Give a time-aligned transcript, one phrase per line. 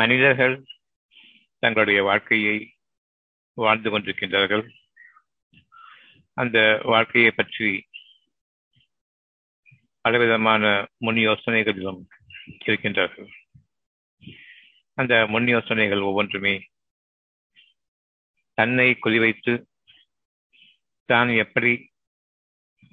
[0.00, 0.54] மனிதர்கள்
[1.62, 2.56] தங்களுடைய வாழ்க்கையை
[3.58, 4.64] வாழ்ந்து கொண்டிருக்கின்றார்கள்.
[6.36, 7.70] அந்த வாழ்க்கையை பற்றி
[10.00, 10.64] பலவிதமான
[10.98, 12.00] முன் யோசனைகளிலும்
[12.66, 13.30] இருக்கின்றார்கள்.
[14.98, 16.54] அந்த முன் யோசனைகள் ஒவ்வொன்றுமே
[18.58, 19.54] தன்னை குறிவைத்து
[21.10, 21.72] தான் எப்படி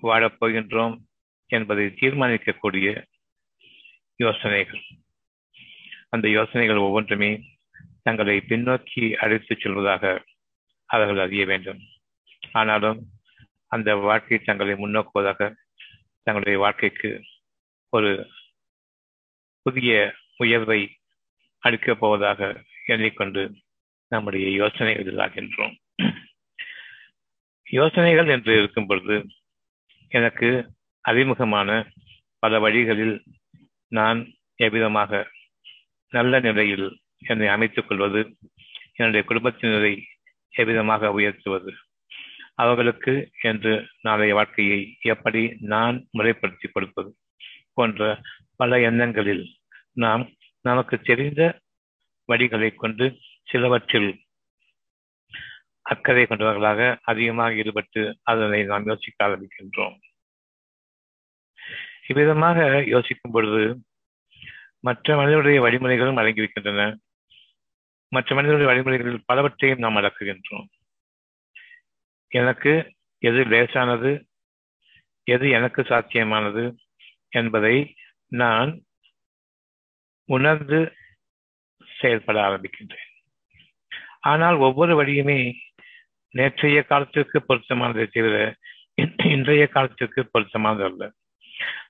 [0.02, 0.96] வாழப்போகின்றோம்
[1.52, 2.90] என்பதை தீர்மானிக்கக்கூடிய
[4.20, 4.84] யோசனைகள்.
[6.16, 7.30] அந்த யோசனைகள் ஒவ்வொன்றுமே
[8.04, 10.24] தங்களை பின்னோக்கி அழைத்துச் செல்வதாக
[10.86, 11.80] அவர்கள் அறிய வேண்டும்.
[12.52, 13.00] ஆனாலும்
[13.68, 15.56] அந்த வாழ்க்கை தங்களை முன்னோக்குவதாக
[16.24, 17.24] தங்களுடைய வாழ்க்கைக்கு
[17.90, 18.30] ஒரு
[19.62, 20.80] புதிய உயர்வை
[21.64, 23.44] அளிக்கப் போவதாக எண்ணிக்கொண்டு
[24.08, 25.76] நம்முடைய யோசனைகள் ஆகின்றோம்
[27.70, 29.28] யோசனைகள் என்று இருக்கும் பொழுது
[30.08, 30.50] எனக்கு
[31.02, 31.70] அறிமுகமான
[32.40, 33.24] பல வழிகளில்
[33.88, 34.20] நான்
[34.64, 35.34] எவ்விதமாக
[36.16, 36.88] நல்ல நிலையில்
[37.24, 38.22] என்னை அமைத்துக் கொள்வது
[38.98, 39.94] என்னுடைய குடும்பத்தினரை
[40.54, 41.72] எவ்விதமாக உயர்த்துவது
[42.56, 44.80] அவர்களுக்கு என்று நாளைய வாழ்க்கையை
[45.14, 45.42] எப்படி
[45.74, 47.10] நான் முறைப்படுத்தி கொடுப்பது
[47.74, 48.04] போன்ற
[48.56, 49.46] பல எண்ணங்களில்
[50.04, 50.24] நாம்
[50.66, 51.42] நமக்கு தெரிந்த
[52.30, 53.06] வழிகளை கொண்டு
[53.48, 54.12] சிலவற்றில்
[55.86, 59.98] அக்கறை கொண்டவர்களாக அதிகமாக ஈடுபட்டு அதனை நாம் யோசிக்க ஆரம்பிக்கின்றோம்.
[62.08, 62.58] இவ்விதமாக
[62.94, 63.62] யோசிக்கும் பொழுது
[64.86, 66.96] மற்ற மனிதனுடைய வழிமுறைகளும் அடங்கியிருக்கின்றன
[68.08, 70.68] மற்ற மனிதனுடைய வழிமுறைகளில் பலவற்றையும் நாம் அடக்குகின்றோம்.
[72.28, 74.26] எனக்கு எது லேசானது?
[75.24, 76.76] எது எனக்கு சாத்தியமானது?
[77.30, 77.96] என்பதை
[78.28, 78.84] நான்
[80.26, 80.94] உணர்ந்து
[82.00, 83.10] செயல்பட ஆரம்பிக்கின்றேன்.
[84.20, 85.54] ஆனால் ஒவ்வொரு வழியுமே
[86.30, 88.56] நேற்றைய காலத்திற்கு பொருத்தமானதை தவிர
[89.24, 91.12] இன்றைய காலத்திற்கு பொருத்தமானது அல்ல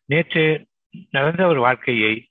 [0.06, 0.68] நேற்று
[1.10, 2.28] நடந்த ஒரு வாழ்க்கையை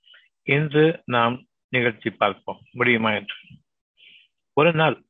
[0.47, 1.35] இன்று நாம்
[1.69, 2.59] நிகழ்த்தி பார்ப்போம்.
[2.71, 3.35] முடியுமா என்று.
[4.53, 5.03] ஒரு நாள்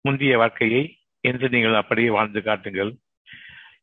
[0.00, 2.92] முந்தைய வாழ்க்கையை இன்று நீங்கள் அப்படியே வாழ்ந்து காட்டுங்கள்.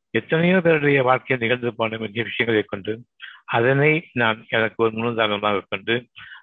[0.10, 3.06] எத்தனையோ பேருடைய வாழ்க்கையில் நிகழ்ந்து போன முக்கிய விஷயங்களை கொண்டு
[3.46, 5.96] அதனை நான் எனக்கு ஒரு முன்னுதாரணமாக கொண்டு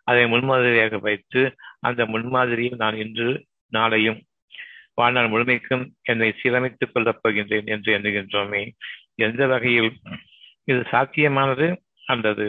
[0.04, 4.20] அதை முன்மாதிரியாக வைத்து அந்த முன்மாதிரியில் நான் இன்று நாளையும்
[4.94, 8.62] வாழ்நாள் முழுமைக்கும் என்னை சீரமைத்துக் கொள்ளப் போகின்றேன் என்று எண்ணுகின்றோமே.
[9.14, 9.92] எந்த வகையில்?
[10.64, 12.46] இது சாத்தியமானது அல்லது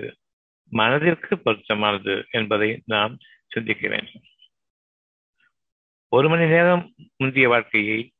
[0.69, 4.21] மனதிற்கு பொருத்தமானது என்பதை நாம் சிந்திக்க வேண்டும்
[6.07, 8.11] ஒரு மணி நேரம் முந்தைய வாழ்க்கையை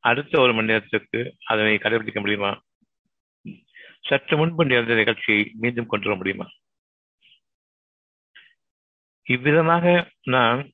[0.00, 2.62] அடுத்த ஒரு மணி நேரத்திற்கு அதனை கடைபிடிக்க முடியுமா?
[4.00, 6.46] சற்று முன்பு நிகழ்ந்த நிகழ்ச்சியை மீண்டும் கொண்டு வர முடியுமா?
[9.22, 10.70] இவ்விதமாக நாம்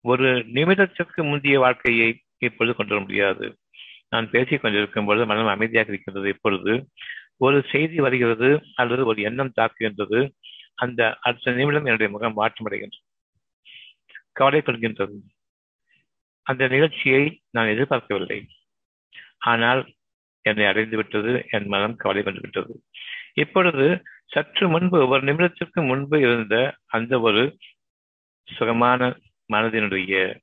[0.00, 3.58] ஒரு நிமிடத்திற்கு முந்தைய வாழ்க்கையை இப்பொழுது கொண்டு வர முடியாது.
[4.08, 6.28] நான் பேசிக் கொண்டிருக்கும் பொழுது மனம் அமைதியாக இருக்கின்றது.
[6.28, 6.88] இப்பொழுது
[7.36, 10.30] ஒரு செய்தி வருகிறது அல்லது ஒரு எண்ணம் தாக்குகின்றது
[10.74, 13.02] அந்த அடுத்த நிமிடம் என்னுடைய முகம் மாற்றமடைகின்றது.
[14.40, 15.16] கவலைப்படுகின்றது.
[16.42, 18.48] அந்த நிகழ்ச்சியை நான் எதிர்பார்க்கவில்லை.
[19.38, 19.92] ஆனால்
[20.42, 22.82] என்னை அடைந்து விட்டது என் மனம் கவலை கொண்டு விட்டது.
[23.34, 27.56] இப்பொழுது சற்று முன்பு ஒரு நிமிடத்திற்கு முன்பு இருந்த அந்த ஒரு
[28.44, 29.16] சுகமான
[29.52, 30.40] மனதினுடைய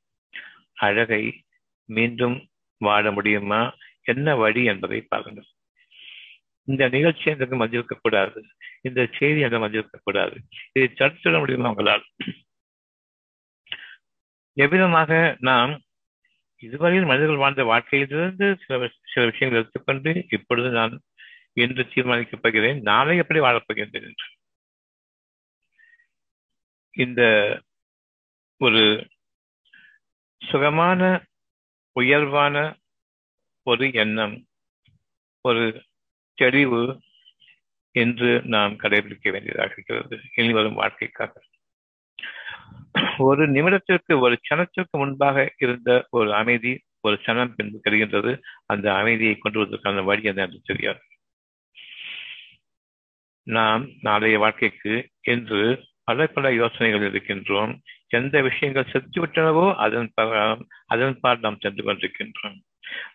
[0.73, 1.43] அழகை
[1.85, 2.47] மீண்டும்
[2.77, 3.75] வாழ முடியுமா?
[4.03, 5.50] என்ன வழி என்பதை பாருங்கள்.
[6.67, 8.39] இந்த நிகழ்ச்சி என்றது மதிக்க கூடாது
[8.81, 10.35] இந்த செய்தி என்று மதிக்க கூடாது
[10.73, 10.87] இதை
[11.21, 12.03] சொல்ல முடியுமா உங்களால்?
[14.57, 15.73] எவ்விதமாக நாம்
[16.63, 20.93] இதுவரையில் மனிதர்கள் வாழ்ந்த வாழ்க்கையிலிருந்து சில சில விஷயங்கள் எடுத்துக்கொண்டு இப்பொழுது நான்
[21.53, 24.27] என்று தீர்மானிக்கப் போகிறேன் நாளை எப்படி வாழப்போகின்றேன் என்று.
[26.95, 27.21] இந்த
[28.61, 28.83] ஒரு
[30.41, 31.01] சுகமான
[31.95, 32.55] உயர்வான
[33.67, 34.35] ஒரு எண்ணம்
[35.45, 35.63] ஒரு
[36.41, 36.81] தெளிவு
[37.95, 40.17] என்று நாம் கடைபிடிக்க வேண்டியதாக இருக்கிறது.
[40.35, 41.33] இனி வரும் வாழ்க்கைக்காக.
[43.17, 46.71] ஒரு நிமிடத்திற்கு ஒரு சனத்திற்கு முன்பாக இருந்த ஒரு அமைதி
[47.03, 48.31] ஒரு சனம் பின்பு கிடைக்கின்றது
[48.65, 51.01] அந்த அமைதியை கொண்டு வருவதற்கான வழி என்ன என்று தெரியாது.
[53.47, 55.61] நாம் நாளைய வாழ்க்கைக்கு என்று
[56.03, 57.73] பல பல யோசனைகள் இருக்கின்றோம்.
[58.07, 60.09] எந்த விஷயங்கள் செத்துவிட்டனவோ அதன்
[60.85, 62.57] அதன் பால் நாம் சென்று கொண்டிருக்கின்றோம்.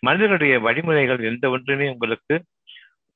[0.00, 2.36] மனிதனுடைய வழிமுறைகள் எந்த ஒன்றுமே உங்களுக்கு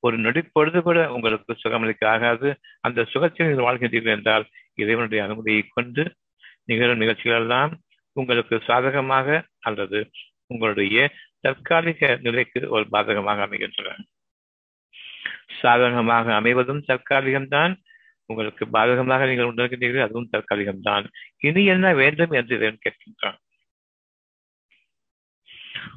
[0.05, 2.49] ஒரு நொடிப்பொழுது கூட உங்களுக்கு சுகமளிக்க ஆகாது.
[2.79, 4.45] அந்த சுகத்தில் நீங்கள் வாழ்கின்றீர்கள் என்றால்
[4.75, 6.03] இறைவனுடைய அனுமதியை கொண்டு
[6.65, 7.71] நிகழும் நிகழ்ச்சிகள் எல்லாம்
[8.15, 9.27] உங்களுக்கு சாதகமாக
[9.59, 9.99] அல்லது
[10.47, 10.97] உங்களுடைய
[11.39, 13.95] தற்காலிக நிலைக்கு ஒரு பாதகமாக அமைகின்றன.
[15.61, 17.73] சாதகமாக அமைவதும் தற்காலிகம்தான்.
[18.29, 21.05] உங்களுக்கு பாதகமாக நீங்கள் உணர்கின்றீர்கள் அதுவும் தற்காலிகம்தான்.
[21.37, 23.39] இனி என்ன வேண்டும் என்று இறைவன் கேட்கின்றான்.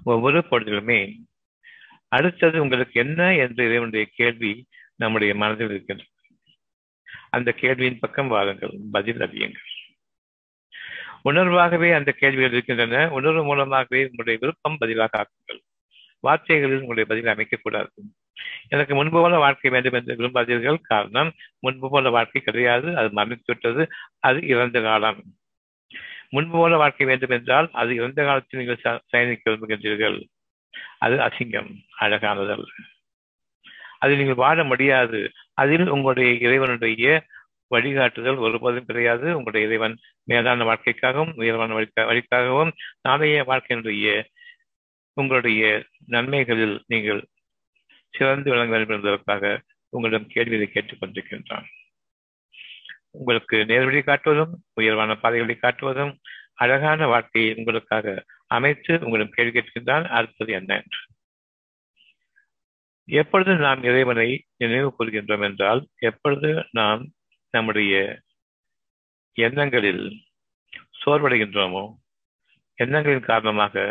[0.04, 0.98] ஒவ்வொரு பொழுதிலுமே
[2.14, 4.52] அடுத்தது உங்களுக்கு என்ன என்று இறைவனுடைய கேள்வி
[4.96, 6.08] நம்முடைய மனதில் இருக்கிறது
[7.30, 9.70] அந்த கேள்வியின் பக்கம் வாருங்கள் பதில் அறியுங்கள்.
[11.24, 13.10] உணர்வாகவே அந்த கேள்விகள் இருக்கின்றன.
[13.10, 15.60] உணர்வு மூலமாகவே உங்களுடைய விருப்பம் பதிலாக ஆக்குங்கள்.
[16.20, 17.92] வார்த்தைகளில் உங்களுடைய பதிலை அமைக்கக்கூடாது.
[18.68, 20.78] எனக்கு முன்பு போல வாழ்க்கை வேண்டும் என்று விரும்பாதீர்கள்.
[20.82, 22.96] காரணம் முன்பு போல வாழ்க்கை கிடையாது.
[22.96, 23.82] அது மறைத்து விட்டது.
[24.18, 25.22] அது இறந்த காலம்.
[26.30, 30.18] முன்பு போல வாழ்க்கை வேண்டும் என்றால் அது இறந்த காலத்தில் நீங்கள் சயனிக்க விரும்புகின்றீர்கள்.
[30.98, 32.66] அது அசிங்கம் அழகானதல்ல.
[33.98, 35.30] அதில் நீங்கள் வாழ முடியாது.
[35.54, 37.24] அதில் உங்களுடைய இறைவனுடைய
[37.74, 39.26] வழிகாட்டுதல் ஒருபோதும் கிடையாது.
[39.26, 42.72] உங்களுடைய இறைவன் மேலான வாழ்க்கைக்காகவும் உயர்வான வழிக்காகவும்
[43.02, 44.24] நாளைய வாழ்க்கையினுடைய
[45.12, 47.26] உங்களுடைய நன்மைகளில் நீங்கள்
[48.10, 51.64] சிறந்து விளங்க வேண்டும் என்பதற்காக உங்களிடம் கேள்வியை கேட்டுக் கொண்டிருக்கின்றான்
[53.10, 56.16] உங்களுக்கு நேர்வழி காட்டுவதும் உயர்வான பாதைகளை காட்டுவதும்
[56.58, 60.80] அழகான வார்த்தையை உங்களுக்காக அமைத்து உங்களிடம் கேள்வி கேட்கின்றான் அடுத்தது என்ன
[63.08, 67.02] எப்பொழுது நாம் இறைவனை நினைவு கூறுகின்றோம் என்றால் எப்பொழுது நாம்
[67.54, 67.94] நம்முடைய
[69.36, 70.04] எண்ணங்களில்
[71.04, 71.84] சோர்வடைகின்றோமோ
[72.78, 73.82] எண்ணங்களின் காரணமாக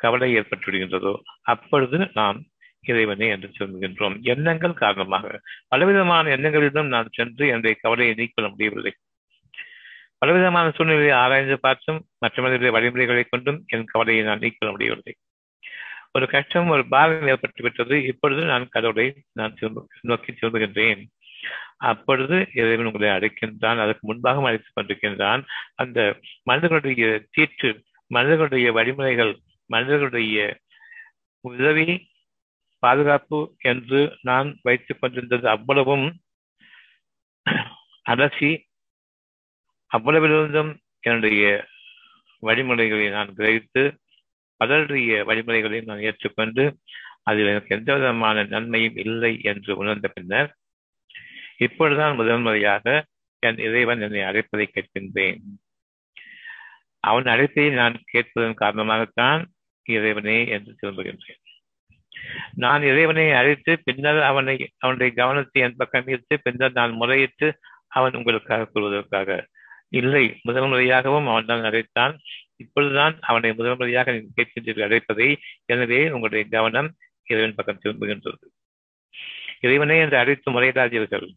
[0.00, 2.38] கவலை ஏற்பட்டுவிடுகின்றதோ அப்பொழுது நாம்
[2.82, 4.16] இறைவனை என்று சொல்கின்றோம்.
[4.22, 5.26] எண்ணங்கள் காரணமாக.
[5.68, 8.92] பலவிதமான எண்ணங்களிடம் நான் சென்று என்னுடைய கவலையை நீக்கொள்ள முடியவில்லை.
[10.18, 15.14] பலவிதமான சூழ்நிலையை ஆராய்ந்து பார்த்தும் மற்றவர்களுடைய வழிமுறைகளை கொண்டும் என் கவலையை நான் நீக்க முடியவில்லை.
[16.12, 18.04] ஒரு கஷ்டம் ஒரு பாரம் ஏற்பட்டு விட்டது.
[18.04, 19.54] இப்பொழுது நான் கடவுளை நான்
[20.00, 21.04] நோக்கி திரும்புகின்றேன்.
[21.76, 23.78] அப்பொழுது இறைவன் உங்களை அழைக்கின்றான்.
[23.78, 25.44] அதற்கு முன்பாக அழைத்துக் கொண்டிருக்கின்றான்.
[25.74, 30.58] அந்த மனிதர்களுடைய தீற்று மனிதர்களுடைய வழிமுறைகள் மனிதர்களுடைய
[31.40, 32.08] உதவி
[32.78, 36.20] பாதுகாப்பு என்று நான் வைத்துக் கொண்டிருந்தது அவ்வளவும்.
[38.10, 38.66] அலசி
[39.90, 40.70] அவ்வளவிலிருந்தும்
[41.00, 41.44] என்னுடைய
[42.42, 43.82] வழிமுறைகளை நான் கிரகித்து
[44.60, 46.64] பலருடைய வழிமுறைகளையும் நான் ஏற்றுக்கொண்டு
[47.22, 50.50] அதில் எனக்கு எந்த விதமான நன்மையும் இல்லை என்று உணர்ந்த பின்னர்
[51.58, 52.86] இப்பொழுதுதான் முதன்முறையாக
[53.42, 55.40] என் இறைவன் என்னை அழைப்பதை கேட்கின்றேன்.
[57.00, 59.42] அவன் அழைப்பதை நான் கேட்பதன் காரணமாகத்தான்
[59.86, 61.42] இறைவனே என்று திரும்புகின்றேன்.
[62.54, 67.48] நான் இறைவனை அழைத்து பின்னர் அவனை அவனுடைய கவனத்தை என் பக்கம் ஈர்த்து பின்னர் நான் முறையிட்டு
[67.88, 69.38] அவன் உங்களுக்காக கூறுவதற்காக
[69.88, 72.18] இல்லை முதல் முறையாகவும் அவன் தான் அழைத்தான்
[72.56, 75.38] இப்பொழுதுதான் அவனை முதல் முறையாக கேட்கின்றீர்கள் அழைப்பதை.
[75.64, 76.94] எனவே உங்களுடைய கவனம்
[77.24, 78.44] இறைவன் பக்கம் திரும்புகின்றது.
[79.60, 81.28] இறைவனே என்று அழைத்து முறையிடாதீர்கள்.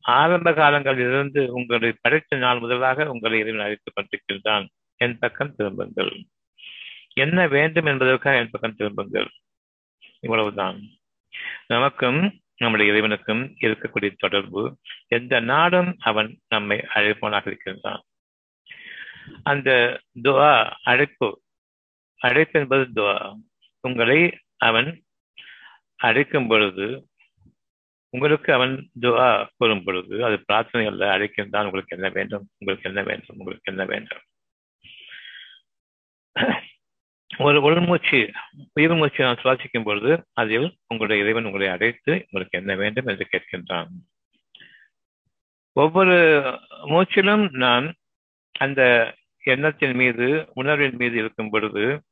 [0.00, 4.66] ஆரம்ப காலங்களில் இருந்து உங்களை படைத்த நாள் முதலாக உங்களை இறைவன் அழைத்துக் கொண்டிருக்கின்றான்.
[4.96, 6.24] என் பக்கம் திரும்புங்கள்.
[7.12, 9.28] என்ன வேண்டும் என்பதற்காக என் பக்கம் திரும்புங்கள்.
[10.20, 10.80] இவ்வளவுதான்.
[11.66, 18.02] நமக்கும் நம்முடைய இறைவனுக்கும் இருக்கக்கூடிய தொடர்பு எந்த நாடும் அவன் நம்மை அழைப்பவனாக இருக்கின்றான்.
[19.42, 21.42] அந்த துவா அழைப்பு
[22.18, 23.34] அழைப்பு என்பது துவா.
[23.80, 25.02] உங்களை அவன்
[25.96, 27.08] அழைக்கும் பொழுது
[28.10, 33.36] உங்களுக்கு அவன் துவா கூறும் பொழுது அது பிரார்த்தனை அல்ல அழைக்கின்றான் உங்களுக்கு என்ன வேண்டும் உங்களுக்கு என்ன வேண்டும்
[33.38, 34.22] உங்களுக்கு என்ன வேண்டும்.
[37.38, 38.32] ஒரு உள்மூச்சு
[38.74, 43.86] உயிர் மூச்சு நான் சுவாசிக்கும் பொழுது அதில் உங்களுடைய இறைவன் உங்களை அழைத்து உங்களுக்கு என்ன வேண்டும் என்று கேட்கின்றான்.
[45.72, 46.16] ஒவ்வொரு
[46.84, 47.94] மூச்சிலும் நான்
[48.58, 52.02] அந்த எண்ணத்தின் மீது உணர்வின் மீது இருக்கும் பொழுது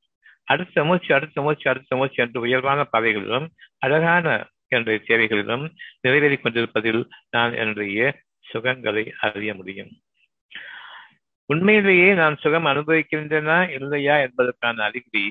[0.45, 5.65] அடுத்த மூச்சு அடுத்த மூச்சு அடுத்த மூச்சு என்று உயர்வான பாதைகளிலும் அழகான என்னுடைய தேவைகளிலும்
[6.03, 8.21] நிறைவேறிக் கொண்டிருப்பதில் நான் என்னுடைய
[8.53, 9.91] சுகங்களை அறிய முடியும்.
[11.51, 15.25] உண்மையிலேயே நான் சுகம் அனுபவிக்கின்றனா இல்லையா என்பதற்கான அறிகுறி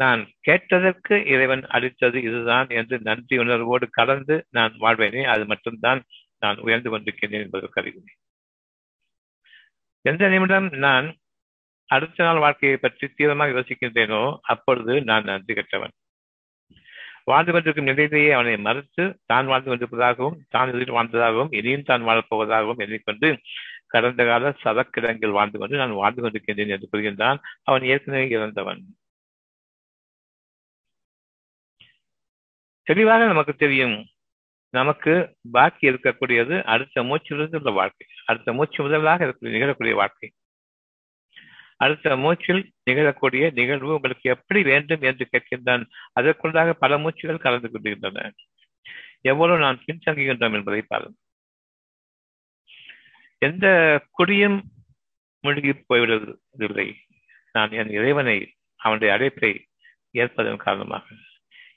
[0.00, 6.00] நான் கேட்டதற்கு இறைவன் அளித்தது இதுதான் என்று நன்றி உணர்வோடு கலந்து நான் வாழ்வேனே அது மட்டும்தான்
[6.42, 8.12] நான் உயர்ந்து கொண்டிருக்கின்றேன் என்பதற்கு அறிகுறி
[10.04, 11.06] எந்த நிமிடம் நான்
[11.90, 15.94] அடுத்த நாள் வாழ்க்கையை பற்றி தீவிரமாக யோசிக்கின்றேனோ அப்பொழுது நான் நன்றி கற்றவன்
[17.26, 23.28] வாழ்ந்து கொண்டிருக்கும் நிலையிலேயே அவனை மறுத்து தான் வாழ்ந்து கொண்டிருப்பதாகவும் தான் எதிர்த்து வாழ்ந்ததாகவும் இனியும் தான் வாழப்போவதாகவும் எண்ணிக்கொண்டு
[23.94, 28.82] கடந்த கால சதக்கிடங்கில் வாழ்ந்து கொண்டு நான் வாழ்ந்து கொண்டிருக்கின்றேன் என்று கூறுகின்றான் அவன் ஏற்கனவே இறந்தவன்.
[32.82, 34.06] தெளிவாக நமக்கு தெரியும்.
[34.70, 38.06] நமக்கு பாக்கி இருக்கக்கூடியது அடுத்த மூச்சு உள்ள வாழ்க்கை.
[38.26, 40.32] அடுத்த மூச்சு முதலாக நிகழக்கூடிய வாழ்க்கை.
[41.76, 45.84] அடுத்த மூச்சில் நிகழக்கூடிய நிகழ்வு உங்களுக்கு எப்படி வேண்டும் என்று கேட்கின்றான்.
[46.20, 48.32] அதற்குள்ளாக பல மூச்சுகள் கலந்து கொண்டிருக்கின்றன.
[49.20, 51.23] எவ்வளவு நான் பின்தங்குகின்றோம் என்பதை பாருங்கள்.
[53.38, 53.66] எந்த
[54.10, 54.62] குடியும்
[55.40, 56.94] முழுகி போய்விடுவதில்லை
[57.52, 59.66] நான் என் இறைவனை அவனுடைய அழைப்பை
[60.12, 61.04] ஏற்பதன் காரணமாக.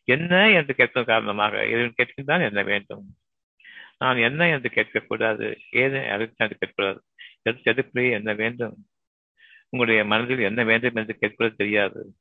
[0.03, 1.65] என்ன என்று கேட்பதன் காரணமாக?
[1.65, 3.05] இறைவன் கேட்கின்றான் என்ன வேண்டும்?
[3.97, 5.55] நான் என்ன என்று கேட்கக்கூடாது?
[5.69, 6.99] ஏது அழைத்து என்று கேட்கக்கூடாது.
[7.41, 8.75] எடுத்து எடுப்பிலேயே என்ன வேண்டும்?
[9.69, 12.15] உங்களுடைய மனதில் என்ன வேண்டும் என்று கேட்பது தெரியாது.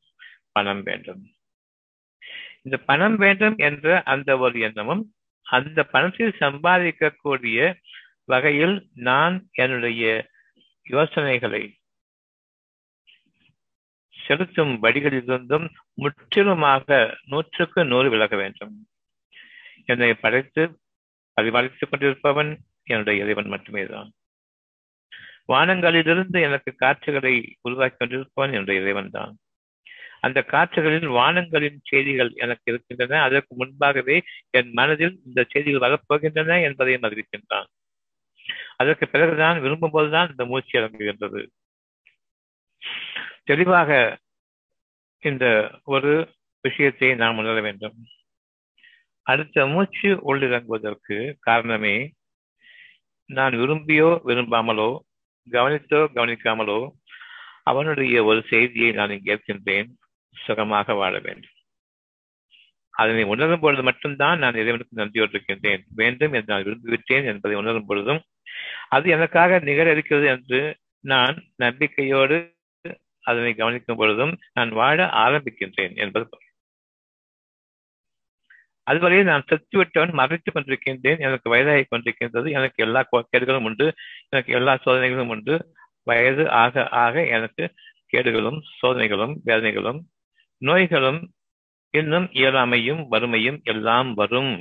[0.53, 1.23] பணம் வேண்டும்.
[2.63, 7.75] இந்த பணம் வேண்டும் என்ற அந்த ஒரு எண்ணமும் அந்த பணத்தில் சம்பாதிக்கக்கூடிய
[8.27, 10.29] வகையில் நான் என்னுடைய
[10.83, 11.63] யோசனைகளை
[14.17, 18.75] செலுத்தும் வழிகளிலிருந்தும் முற்றிலுமாக நூற்றுக்கு நூறு விலக வேண்டும்.
[19.85, 20.63] என்னை படைத்து
[21.37, 24.09] பரிபாலித்துக் கொண்டிருப்பவன் என்னுடைய இறைவன் மட்டுமேதான்.
[25.53, 29.37] வானங்களிலிருந்து எனக்கு காற்றுகளை உருவாக்கி கொண்டிருப்பவன் என்னுடைய இறைவன் தான்.
[30.21, 33.23] அந்த காற்றுகளில் வானங்களின் செய்திகள் எனக்கு இருக்கின்றன.
[33.23, 37.71] அதற்கு முன்பாகவே என் மனதில் இந்த செய்திகள் வரப்போகின்றன என்பதையும் அறிவிக்கின்றான்
[38.81, 41.41] அதற்கு பிறகுதான் விரும்பும் போதுதான் இந்த மூச்சு இறங்குகின்றது.
[43.45, 43.91] தெளிவாக
[45.23, 45.47] இந்த
[45.95, 46.13] ஒரு
[46.65, 47.97] விஷயத்தை நாம் உணர வேண்டும்.
[49.27, 51.97] அடுத்த மூச்சு உள்ளிறங்குவதற்கு காரணமே
[53.31, 54.91] நான் விரும்பியோ விரும்பாமலோ
[55.47, 56.81] கவனித்தோ கவனிக்காமலோ
[57.71, 59.89] அவனுடைய ஒரு செய்தியை நான் இங்கே ஏற்கின்றேன்
[60.37, 61.53] சுகமாக வாழ வேண்டும்.
[62.95, 65.83] அதனை உணரும் பொழுது மட்டும்தான் நான் இறைவனுக்கு நன்றியோடு இருக்கின்றேன்.
[66.01, 68.23] வேண்டும் என்று நான் விரும்பிவிட்டேன் என்பதை உணரும் பொழுதும்
[68.89, 70.61] அது எனக்காக நிகழ இருக்கிறது என்று
[71.05, 72.39] நான் நம்பிக்கையோடு
[73.25, 76.27] அதனை கவனிக்கும் பொழுதும் நான் வாழ ஆரம்பிக்கின்றேன் என்பது
[78.87, 83.01] அதுவரை நான் செத்து விட்டவன் மறைத்துக் கொண்டிருக்கின்றேன் எனக்கு வயதாகி கொண்டிருக்கின்றது எனக்கு எல்லா
[83.33, 83.87] கேடுகளும் உண்டு
[84.29, 85.55] எனக்கு எல்லா சோதனைகளும் உண்டு
[86.03, 87.65] வயது ஆக ஆக எனக்கு
[88.13, 90.01] கேடுகளும் சோதனைகளும் வேதனைகளும்
[90.63, 91.21] நோய்களும்
[91.95, 94.53] இன்னும் இயலாமையும் வறுமையும் எல்லாம் வரும்.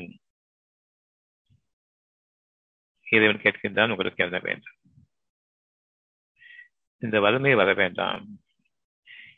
[3.16, 4.76] இறைவன் கேட்கின்றான் உங்களுக்கு எழுத வேண்டும்?
[6.98, 8.26] இந்த வறுமை வர வேண்டாம்.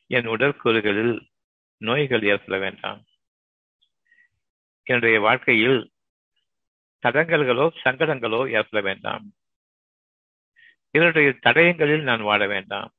[0.08, 1.28] என் உடற்கூறுகளில்
[1.78, 3.04] நோய்கள் ஏற்பட வேண்டாம்.
[4.84, 5.92] என்னுடைய வாழ்க்கையில்
[7.08, 9.34] தடங்கல்களோ சங்கடங்களோ ஏற்பட வேண்டாம்.
[10.90, 12.92] பிறருடைய தடயங்களில் நான் வாழ வேண்டாம்.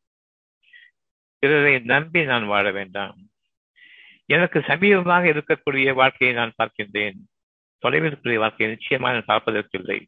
[1.38, 3.16] பிறரை நம்பி நான் வாழ வேண்டாம்.
[4.26, 7.18] எனக்கு சமீபமாக இருக்கக்கூடிய வாழ்க்கையை நான் பார்க்கின்றேன்.
[7.78, 10.06] தொலைவில் இருக்கக்கூடிய வாழ்க்கையை நிச்சயமாக நான் பார்ப்பதற்கில்லை.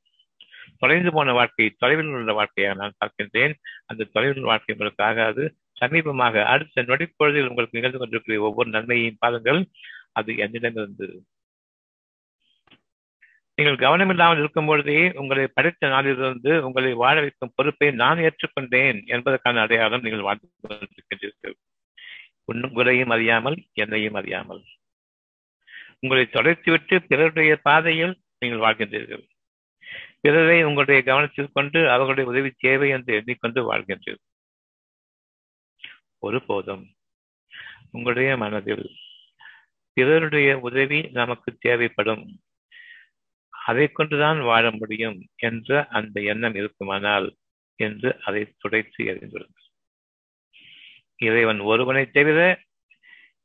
[0.78, 3.54] தொலைந்து போன வாழ்க்கை தொலைவில் உள்ள வாழ்க்கையாக நான் பார்க்கின்றேன்.
[3.86, 5.56] அந்த தொலைவில் வாழ்க்கை உங்களுக்கு ஆகாது.
[5.80, 9.68] சமீபமாக அடுத்த நொடிப்பொழுதில் உங்களுக்கு நிகழ்ந்து கொண்டிருக்கிற ஒவ்வொரு நன்மையையும் பாருங்கள்.
[10.12, 11.22] அது என்னிடமிருந்து.
[13.54, 20.00] நீங்கள் கவனமில்லாமல் இருக்கும் பொழுதே உங்களை படித்த நாளிலிருந்து உங்களை வாழ வைக்கும் பொறுப்பை நான் ஏற்றுக்கொண்டேன் என்பதற்கான அடையாளம்
[20.00, 21.56] நீங்கள் வாழ்ந்து கொண்டிருக்கின்றீர்கள்.
[22.52, 24.62] உங்களையும் அறியாமல் என்னையும் அறியாமல்.
[26.00, 29.29] உங்களை தொலைத்துவிட்டு பிறருடைய பாதையில் நீங்கள் வாழ்கின்றீர்கள்.
[30.24, 34.26] பிறரை உங்களுடைய கவனத்தில் கொண்டு அவர்களுடைய உதவி தேவை என்று எண்ணிக்கொண்டு வாழ்கின்றீர்கள்
[36.18, 36.84] ஒருபோதும்
[37.90, 38.86] உங்களுடைய மனதில்
[39.96, 42.24] பிறருடைய உதவி நமக்கு தேவைப்படும்.
[43.50, 47.28] அதை கொண்டுதான் வாழ முடியும் என்ற அந்த எண்ணம் இருக்குமானால்
[47.78, 49.60] என்று அதை துடைத்து எறிந்துள்ளது
[51.16, 52.38] இறைவன் ஒருவனை தவிர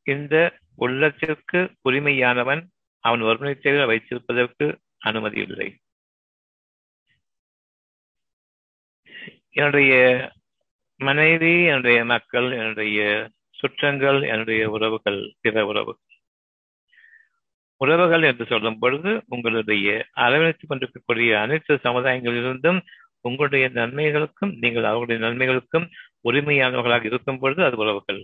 [0.03, 0.35] இந்த
[0.75, 2.61] உள்ளத்திற்கு உரிமையானவன்
[3.03, 4.67] அவன் ஒருவனை தவிர வைத்திருப்பதற்கு
[4.99, 5.69] அனுமதி இல்லை.
[9.55, 9.93] என்னுடைய
[10.97, 12.99] மனைவி என்னுடைய மக்கள் என்னுடைய
[13.59, 16.15] சுற்றங்கள் என்னுடைய உறவுகள் பிற உறவுகள்.
[17.77, 22.79] உறவுகள் என்று சொல்லும் பொழுது உங்களுடைய அரவணைத்துக் கொண்டிருக்கக்கூடிய அனைத்து சமுதாயங்களிலிருந்தும்
[23.21, 25.87] உங்களுடைய நன்மைகளுக்கும் நீங்கள் அவர்களுடைய நன்மைகளுக்கும்
[26.23, 28.21] உரிமையானவர்களாக இருக்கும் பொழுது அது உறவுகள்.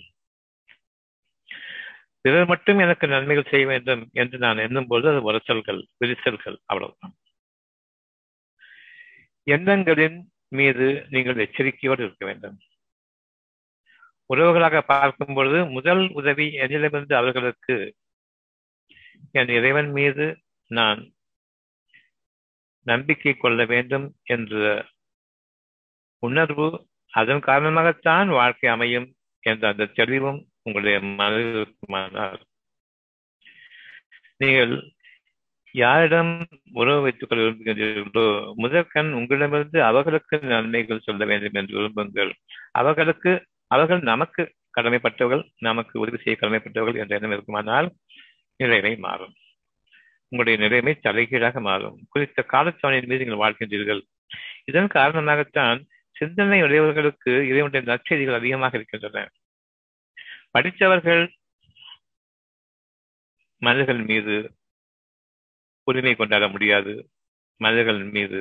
[2.22, 7.14] பிறர் மட்டும் எனக்கு நன்மைகள் செய்ய வேண்டும் என்று நான் எண்ணும் பொழுது அது உரசல்கள் விரிசல்கள் அவ்வளவுதான்.
[9.44, 10.20] எண்ணங்களின்
[10.52, 12.58] மீது நீங்கள் எச்சரிக்கையோடு இருக்க வேண்டும்.
[14.30, 17.76] உறவுகளாக பார்க்கும் பொழுது முதல் உதவி என்னிடமிருந்து அவர்களுக்கு.
[19.40, 20.26] என் இறைவன் மீது
[20.72, 21.02] நான்
[22.86, 24.62] நம்பிக்கை கொள்ள வேண்டும் என்ற
[26.24, 26.68] உணர்வு
[27.14, 29.08] அதன் காரணமாகத்தான் வாழ்க்கை அமையும்
[29.44, 32.42] என்ற அந்த தெளிவும் உங்களுடைய மனதில் இருக்குமானால்
[34.38, 34.74] நீங்கள்
[35.72, 42.32] யாரிடம் உறவு வைத்துக் கொள்ள விரும்புகின்றீர்களோ முதற்கண் உங்களிடமிருந்து அவர்களுக்கு நன்மைகள் சொல்ல வேண்டும் என்று விரும்புங்கள்.
[42.72, 47.92] அவர்களுக்கு அவர்கள் நமக்கு கடமைப்பட்டவர்கள் நமக்கு உதவி செய்ய கடமைப்பட்டவர்கள் என்ற எண்ணம் இருக்குமானால்
[48.56, 49.34] நிலைமை மாறும்.
[50.28, 52.00] உங்களுடைய நிலைமை தலைகீழாக மாறும்.
[52.10, 54.02] குறித்த காலத்தவணையின் மீது நீங்கள் வாழ்கின்றீர்கள்.
[54.66, 55.80] இதன் காரணமாகத்தான்
[56.12, 59.30] சிந்தனை உடையவர்களுக்கு இறைவனுடைய நற்செய்திகள் அதிகமாக இருக்கின்றன.
[60.52, 61.34] படித்தவர்கள்
[63.58, 64.36] மனிதர்கள் மீது
[65.84, 66.94] உரிமை கொண்டாட முடியாது.
[67.62, 68.40] மனிதர்கள் மீது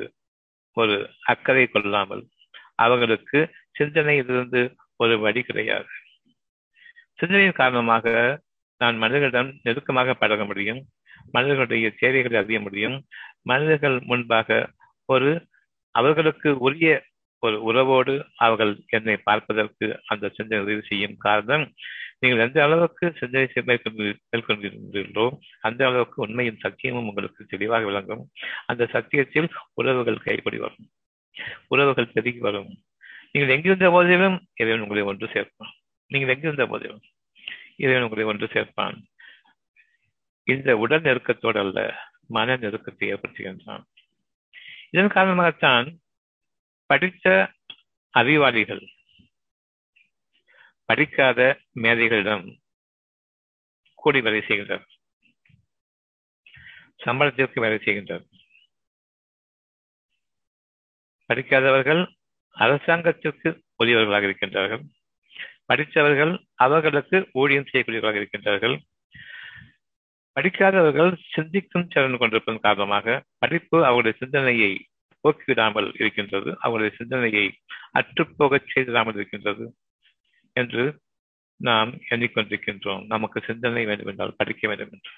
[0.77, 2.25] ஒரு அக்கறை கொள்ளாமல்
[2.75, 3.39] அவர்களுக்கு
[3.79, 4.61] சிந்தனையிலிருந்து
[4.97, 5.91] ஒரு வழி கிடையாது.
[7.19, 8.07] சிந்தனையின் காரணமாக
[8.81, 10.81] நான் மனிதர்களிடம் நெருக்கமாக பழக முடியும்.
[11.31, 12.97] மனிதர்களுடைய தேவைகளை அறிய முடியும்.
[13.43, 14.69] மனிதர்கள் முன்பாக
[15.07, 15.31] ஒரு
[15.95, 16.91] அவர்களுக்கு உரிய
[17.43, 21.65] ஒரு உறவோடு அவர்கள் என்னை பார்ப்பதற்கு அந்த சிந்தனை உதவி செய்யும் காரணம்
[22.23, 25.27] நீங்கள் எந்த அளவுக்கு சிந்தனை மேற்கொள்கின்றீர்களோ
[25.61, 28.25] அந்த அளவுக்கு உண்மையின் சத்தியமும் உங்களுக்கு தெளிவாக விளங்கும்.
[28.67, 30.89] அந்த சத்தியத்தில் உறவுகள் கைப்படி வரும்.
[31.69, 32.71] உறவுகள் பெருகி வரும்.
[33.33, 35.73] நீங்கள் எங்கிருந்த போதிலும் இறைவன் உங்களை ஒன்று சேர்ப்பான்.
[36.11, 37.03] நீங்கள் எங்கிருந்த போதிலும்
[37.77, 38.97] இறைவன் உங்களை ஒன்று சேர்ப்பான்.
[40.47, 41.79] இந்த உடல் நெருக்கத்தோடு அல்ல
[42.27, 43.85] மன நெருக்கத்தை ஏற்படுத்துகின்றான்.
[44.91, 45.89] இதன் காரணமாகத்தான்
[46.91, 47.27] படித்த
[48.15, 48.85] அறிவாளிகள்
[50.91, 51.41] படிக்காத
[51.75, 52.45] மேதைகளிடம்
[53.95, 54.85] கூடி வேலை செய்கின்றார்.
[57.05, 58.25] சம்பளத்திற்கு வேலை செய்கின்றார்.
[61.27, 62.03] படிக்காதவர்கள்
[62.53, 64.83] அரசாங்கத்திற்கு உரியவர்களாக இருக்கின்றார்கள்.
[65.67, 68.77] படித்தவர்கள் அவர்களுக்கு ஊழியம் செய்யக்கூடியவர்களாக இருக்கின்றார்கள்.
[70.33, 74.87] படிக்காதவர்கள் சிந்திக்கும் திறன் கொண்டிருப்பதன் காரணமாக படிப்பு அவருடைய சிந்தனையை
[75.23, 76.57] போக்கிவிடாமல் இருக்கின்றது.
[76.61, 77.59] அவருடைய சிந்தனையை
[77.93, 79.77] அற்றுப்போகச் செய்திடாமல் இருக்கின்றது.
[80.63, 80.85] என்று
[81.61, 83.03] நாம் எண்ணிக்கொண்டிருக்கின்றோம்.
[83.15, 85.15] நமக்கு சிந்தனை வேண்டுமென்றால் படிக்க வேண்டும் என்று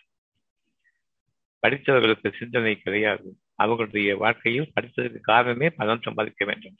[1.62, 3.28] படித்தவர்களுக்கு சிந்தனை கிடையாது.
[3.62, 6.76] அவர்களுடைய வாழ்க்கையில் படித்ததற்கு காரணமே பலன் சம்பாதிக்க வேண்டும்.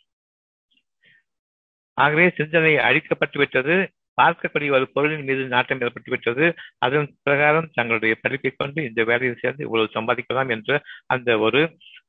[1.98, 3.74] ஆகவே சிந்தனை அழிக்கப்பட்டு விட்டது
[4.20, 6.46] பார்க்கக்கூடிய ஒரு பொருளின் மீது நாட்டம் ஏற்பட்டுவிட்டது
[6.86, 10.80] அதன் பிரகாரம் தங்களுடைய படிப்பை கொண்டு இந்த வேலையில் சேர்ந்து இவ்வளவு சம்பாதிக்கலாம் என்ற
[11.14, 11.60] அந்த ஒரு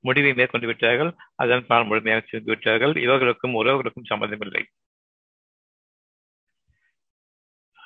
[0.08, 1.12] முடிவை மேற்கொண்டு விட்டார்கள்.
[1.44, 4.64] அதன் பால் முழுமையாக சேர்ந்து விட்டார்கள் இவர்களுக்கும் உறவுகளுக்கும் சம்பந்தமில்லை.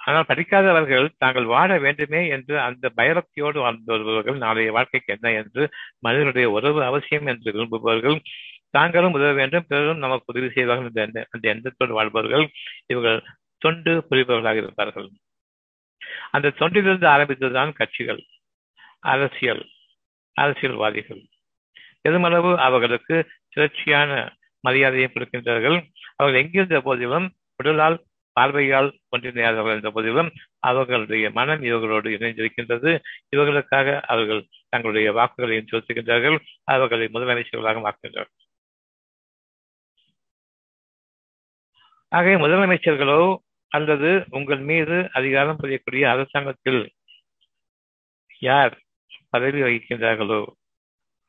[0.08, 5.64] ஆனால் படிக்காதவர்கள் தாங்கள் வாழ வேண்டுமே என்று அந்த பயபக்தியோடு வாழ்ந்து வருபவர்கள் நாளைய வாழ்க்கைக்கு என்ன என்று
[6.00, 8.18] மனிதனுடைய உறவு அவசியம் என்று விரும்புபவர்கள்
[8.70, 12.46] தாங்களும் உதவ வேண்டும் பிறரும் நமக்கு உதவி செய்வார்கள் அந்த எண்ணத்தோடு வாழ்பவர்கள்
[12.88, 13.20] இவர்கள்
[13.62, 15.08] தொண்டு புரிபவர்களாக இருப்பார்கள்.
[16.32, 18.22] அந்த தொண்டிலிருந்து ஆரம்பித்ததுதான் கட்சிகள்
[19.06, 19.64] அரசியல்
[20.38, 21.22] அரசியல்வாதிகள்.
[22.02, 23.16] பெருமளவு அவர்களுக்கு
[23.54, 24.12] சுழற்சியான
[24.64, 25.78] மரியாதையை கொடுக்கின்றார்கள்.
[26.18, 27.28] அவர்கள் எங்கிருந்த போதிலும்
[27.60, 27.98] உடலால்
[28.38, 30.30] பார்வையால் ஒன்றிணையாதவர்கள் என்ற போதிலும்
[30.62, 32.92] அவர்களுடைய மனம் இவர்களோடு இணைந்திருக்கின்றது.
[33.30, 36.38] இவர்களுக்காக அவர்கள் தங்களுடைய வாக்குகளையும் செலுத்துகின்றார்கள்.
[36.74, 38.36] அவர்களை முதலமைச்சர்களாக மாற்றுகின்றார்கள்
[42.12, 43.22] ஆகவே முதலமைச்சர்களோ
[43.72, 46.82] அல்லது உங்கள் மீது அதிகாரம் புரியக்கூடிய அரசாங்கத்தில்
[48.42, 48.76] யார்
[49.30, 50.42] பதவி வகிக்கின்றார்களோ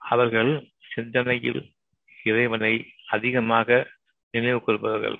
[0.03, 0.53] அவர்கள்
[0.95, 1.63] சிந்தனையில்
[2.25, 2.73] இறைவனை
[3.09, 3.79] அதிகமாக
[4.35, 5.19] நினைவு கொள்பவர்கள்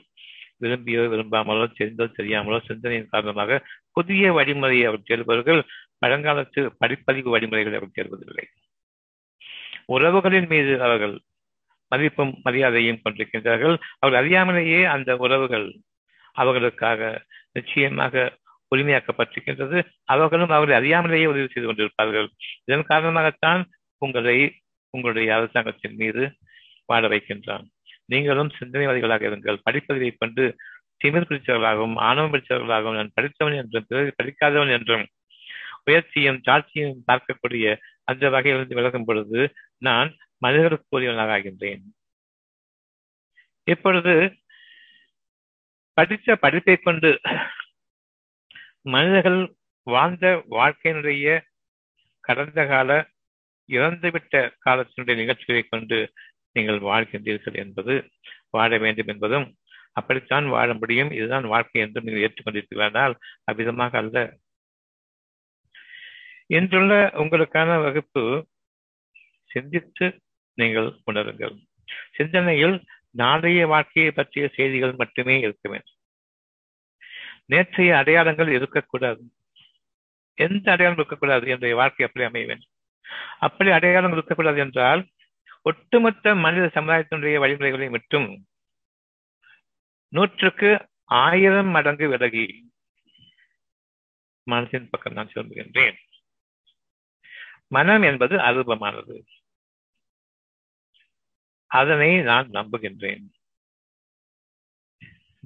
[0.61, 3.61] விரும்பியோ விரும்பாமலோ தெரிந்தோ தெரியாமலோ சிந்தனையின் காரணமாக
[3.93, 5.61] புதிய வழிமுறையை அவர் சேர்பவர்கள்
[6.07, 8.47] பழங்காலத்து படிப்பதிவு வழிமுறைகளை அவர் சேர்வதில்லை
[9.89, 11.15] உறவுகளின் மீது அவர்கள்
[11.93, 13.77] மதிப்பும் மரியாதையும் கொண்டிருக்கின்றார்கள்.
[13.99, 15.69] அவர்கள் அறியாமலேயே அந்த உறவுகள்
[16.33, 17.01] அவர்களுக்காக
[17.53, 18.15] நிச்சயமாக
[18.73, 19.79] உரிமையாக்கப்பட்டிருக்கின்றது.
[20.05, 22.29] அவர்களும் அவர்களை அறியாமலேயே உதவி செய்து கொண்டிருப்பார்கள்.
[22.65, 23.63] இதன் காரணமாகத்தான்
[24.03, 24.39] உங்களை
[24.95, 26.23] உங்களுடைய அரசாங்கத்தின் மீது
[26.89, 27.67] வாழ வைக்கின்றான்.
[28.09, 29.59] நீங்களும் சிந்தனைவாதிகளாக இருங்கள்.
[29.63, 30.45] படிப்பதை கொண்டு
[31.05, 35.05] திமிர் பிடித்தவர்களாகவும் ஆணவம் பிடித்தவர்களாகவும் நான் படித்தவன் என்றும் பிறகு படிக்காதவன் என்றும்
[35.85, 37.67] உயர்ச்சியும் சாட்சியும் பார்க்கக்கூடிய
[38.05, 39.41] அந்த வகையிலிருந்து விலகும் பொழுது
[39.79, 41.83] நான் மனிதர்களுக்கு கூறியவனாக ஆகின்றேன்.
[43.67, 44.13] இப்பொழுது
[45.99, 47.11] படித்த படிப்பை கொண்டு
[48.87, 49.41] மனிதர்கள்
[49.87, 51.29] வாழ்ந்த வாழ்க்கையினுடைய
[52.25, 52.91] கடந்த கால
[53.69, 54.35] இறந்துவிட்ட
[54.67, 55.99] காலத்தினுடைய நிகழ்ச்சிகளை கொண்டு
[56.59, 57.95] நீங்கள் வாழ்கின்றீர்கள் என்பது
[58.51, 59.47] வாழ வேண்டும் என்பதும்
[59.93, 61.11] அப்படித்தான் வாழ முடியும்.
[61.11, 64.17] இதுதான் வாழ்க்கை என்றும் நீங்கள் ஏற்றுக்கொண்டிருக்கிறானால் அவ்விதமாக அல்ல.
[66.51, 66.93] இன்றுள்ள
[67.23, 68.23] உங்களுக்கான வகுப்பு
[69.51, 70.07] சிந்தித்து
[70.59, 71.55] நீங்கள் உணருங்கள்.
[72.17, 72.77] சிந்தனையில்
[73.15, 75.97] நாளைய வாழ்க்கையை பற்றிய செய்திகள் மட்டுமே இருக்க வேண்டும்.
[77.47, 79.23] நேற்றைய அடையாளங்கள் இருக்கக்கூடாது.
[80.39, 81.45] எந்த அடையாளம் இருக்கக்கூடாது?
[81.49, 82.73] என்ற வாழ்க்கை அப்படி அமைய வேண்டும்.
[83.39, 85.03] அப்படி அடையாளம் இருக்கக்கூடாது என்றால்
[85.69, 88.47] ஒட்டுமொத்த மனித சமுதாயத்தினுடைய வழிமுறைகளை மட்டும்
[90.09, 92.73] நூற்றுக்கு ஆயிரம் மடங்கு விலகி
[94.51, 95.97] மனசின் பக்கம் நான் சொல்லுகின்றேன்
[97.69, 99.25] மனம் என்பது அருபமானது.
[101.67, 103.25] அதனை நான் நம்புகின்றேன்.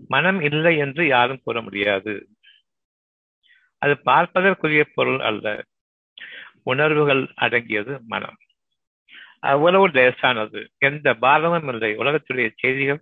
[0.08, 2.28] மனம் இல்லை என்று யாரும் கூற முடியாது.
[3.78, 5.64] அது பார்ப்பதற்குரிய பொருள் அல்ல.
[6.62, 8.36] உணர்வுகள் அடங்கியது மனம்.
[9.42, 11.90] அவ்வளவு லேசானது எந்த பாரமும் இல்லை.
[12.02, 13.00] உலகத்துடைய செய்திகள்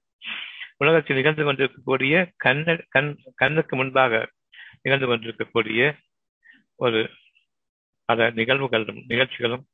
[0.78, 4.20] உலகத்தில் நிகழ்ந்து கொண்டிருக்கக்கூடிய கண்ண கண் கண்ணுக்கு முன்பாக
[4.82, 5.80] நிகழ்ந்து கொண்டிருக்கக்கூடிய
[6.76, 7.00] ஒரு
[8.04, 9.64] பல நிகழ்வுகளும் நிகழ்ச்சிகளும்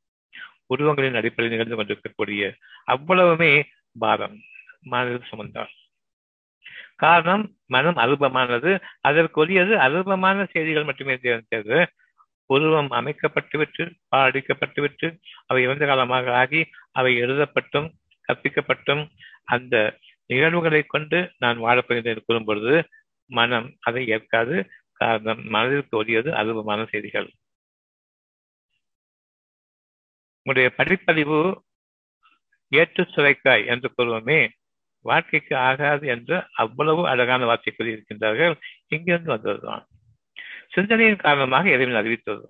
[0.73, 2.41] உருவங்களின் அடிப்படையில் நிகழ்ந்து கொண்டிருக்கக்கூடிய
[2.91, 3.51] அவ்வளவுமே
[4.03, 4.37] பாரம்
[4.81, 5.71] மனதில் சுமந்தார்.
[6.95, 8.71] காரணம் மனம் அருபமானது
[9.07, 11.77] அதற்குரியது அருபமான செய்திகள் மட்டுமே தேர்ந்தது
[12.47, 13.83] உருவம் அமைக்கப்பட்டுவிட்டு
[14.15, 15.07] பாடிக்கப்பட்டுவிட்டு
[15.45, 17.87] அவை இறந்த காலமாக ஆகி அவை எழுதப்பட்டும்
[18.27, 19.03] கற்பிக்கப்பட்டும்
[19.45, 19.75] அந்த
[20.29, 22.75] நிகழ்வுகளை கொண்டு நான் வாழப்போகின்றேன் கூறும் பொழுது
[23.29, 24.55] மனம் அதை ஏற்காது.
[24.93, 27.27] காரணம் மனதிற்கு ஒழியது அருவமான செய்திகள்.
[30.45, 31.39] உங்களுடைய படிப்பறிவு
[32.71, 34.39] ஏற்று சுரைக்காய் என்று கூறுவோமே
[35.05, 38.55] வாழ்க்கைக்கு ஆகாது என்று அவ்வளவு அழகான வார்த்தை கூறியிருக்கின்றார்கள்
[38.87, 39.83] இங்கிருந்து வந்ததுதான்.
[40.69, 42.45] சிந்தனையின் காரணமாக இறைவன் அறிவித்தது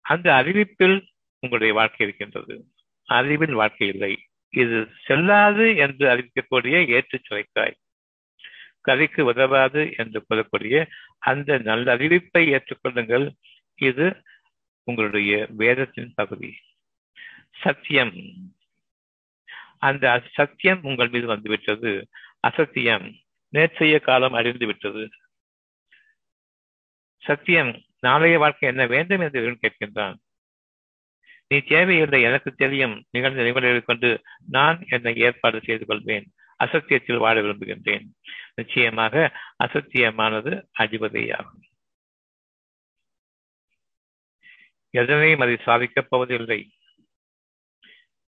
[0.00, 1.06] அந்த அறிவிப்பில்
[1.40, 2.66] உங்களுடைய வாழ்க்கை இருக்கின்றது.
[3.04, 4.18] அறிவின் வாழ்க்கை இல்லை.
[4.48, 7.74] இது செல்லாது என்று அறிவிக்கக்கூடிய ஏற்று சுரைக்காய்.
[8.80, 10.86] கதைக்கு உதவாது என்று கூறக்கூடிய
[11.18, 13.34] அந்த நல்ல அறிவிப்பை ஏற்றுக்கொள்ளுங்கள்.
[13.74, 14.22] இது
[14.84, 16.56] உங்களுடைய வேதத்தின் பகுதி
[17.50, 18.14] சத்தியம்.
[19.78, 22.08] அந்த சத்தியம் உங்கள் மீது வந்துவிட்டது.
[22.40, 23.14] அசத்தியம்
[23.48, 25.10] நேற்றைய காலம் அறிந்து விட்டது
[27.28, 30.16] சத்தியம் நாளைய வாழ்க்கை என்ன வேண்டும் என்று இவன் கேட்கின்றான்.
[31.48, 36.32] நீ தேவை இருந்த எனக்கு தெரியும் நிகழ்ந்த நிகழ்வுகளை கொண்டு நான் என்னை ஏற்பாடு செய்து கொள்வேன்.
[36.64, 38.06] அசத்தியத்தில் வாழ விரும்புகின்றேன்.
[38.54, 39.32] நிச்சயமாக
[39.64, 41.64] அசத்தியமானது அதிபதியாகும்.
[44.90, 46.70] எதனையும் அதை சாதிக்கப் போவதில்லை.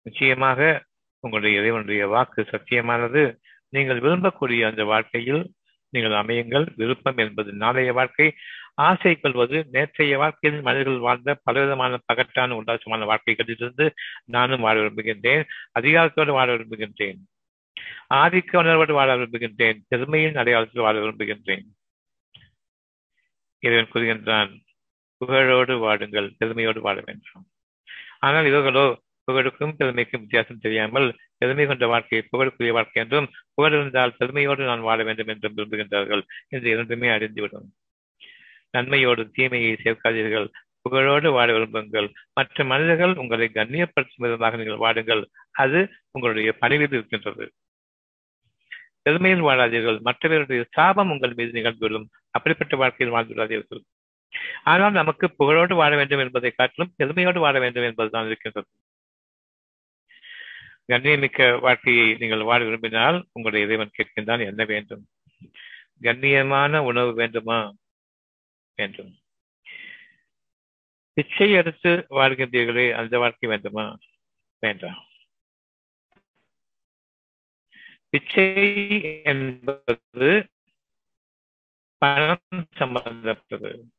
[0.01, 0.85] நிச்சயமாக
[1.19, 3.37] உங்களுடைய இறைவனுடைய வாக்கு சத்தியமானது.
[3.69, 5.53] நீங்கள் விரும்பக்கூடிய அந்த வாழ்க்கையில்
[5.91, 6.65] நீங்கள் அமையுங்கள்.
[6.75, 8.27] விருப்பம் என்பது நாளைய வாழ்க்கை.
[8.81, 13.85] ஆசை கொள்வது நேற்றைய வாழ்க்கையில் மனிதர்கள் வாழ்ந்த பலவிதமான பகட்டான உல்லாசமான வாழ்க்கைகளிலிருந்து
[14.25, 15.43] நானும் வாழ விரும்புகின்றேன்.
[15.79, 17.19] அதிகாரத்தோடு வாழ விரும்புகின்றேன்.
[18.13, 19.79] ஆதிக்க உணர்வோடு வாழ விரும்புகின்றேன்.
[19.87, 21.65] பெருமையின் அடையாளத்தில் வாழ விரும்புகின்றேன்.
[23.63, 24.51] இறைவன் கூறுகின்றான்
[25.21, 27.43] புகழோடு வாடுங்கள் பெருமையோடு வாழ வேண்டும்.
[28.19, 28.85] ஆனால் இவர்களோ
[29.27, 31.07] புகழுக்கும் பெருமைக்கும் வித்தியாசம் தெரியாமல்
[31.41, 36.67] பெருமை கொண்ட வாழ்க்கை புகழுக்குரிய வாழ்க்கை என்றும் புகழ் இருந்தால் பெருமையோடு நான் வாழ வேண்டும் என்றும் விரும்புகின்றார்கள் என்று
[36.69, 37.69] இரண்டுமே அறிந்துவிடும்.
[38.77, 40.47] நன்மையோடு தீமையை சேர்க்காதீர்கள்.
[40.85, 42.07] புகழோடு வாழ விரும்புங்கள்.
[42.33, 45.23] மற்ற மனிதர்கள் உங்களை கண்ணியப்படுத்தும் விதமாக நீங்கள் வாடுங்கள்.
[45.63, 45.79] அது
[46.11, 47.45] உங்களுடைய பணிவில் இருக்கின்றது.
[49.05, 49.99] பெருமையில் வாழாதீர்கள்.
[49.99, 52.07] மற்றவர்களுடைய சாபம் உங்கள் மீது நிகழ்ந்துவிடும்.
[52.35, 53.83] அப்படிப்பட்ட வாழ்க்கையில் வாழ்ந்து விடாதீர்கள்
[54.63, 58.69] ஆனால் நமக்கு புகழோடு வாழ வேண்டும் என்பதை காட்டிலும் பெருமையோடு வாழ வேண்டும் என்பதுதான் இருக்கின்றது.
[60.87, 65.07] கண்ணியமிக்க வாழ்க்கையை நீங்கள் வாழ விரும்பினால் உங்களுடைய இறைவன் கேட்கின்றான் என்ன வேண்டும்?
[66.01, 67.73] கண்ணியமான உணவு வேண்டுமா?
[68.75, 69.15] வேண்டும்.
[71.13, 73.97] பிச்சை எடுத்து வாழ்கின்றீர்களே அந்த வாழ்க்கை வேண்டுமா?
[74.59, 75.05] வேண்டாம்.
[78.09, 80.49] பிச்சை என்பது
[81.97, 83.91] பணம் சம்பந்தப்பட்டது.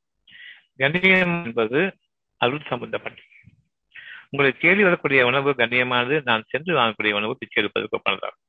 [0.77, 1.97] கண்ணியம் என்பது
[2.37, 3.32] அருள் சம்பந்தப்பட்டது.
[4.37, 8.41] உங்களை தேடி வரக்கூடிய உணவு கண்ணியமானது நான் சென்று வாங்கக்கூடிய உணவு பிச்சை எடுப்பதற்கு ஒப்பானதாகும்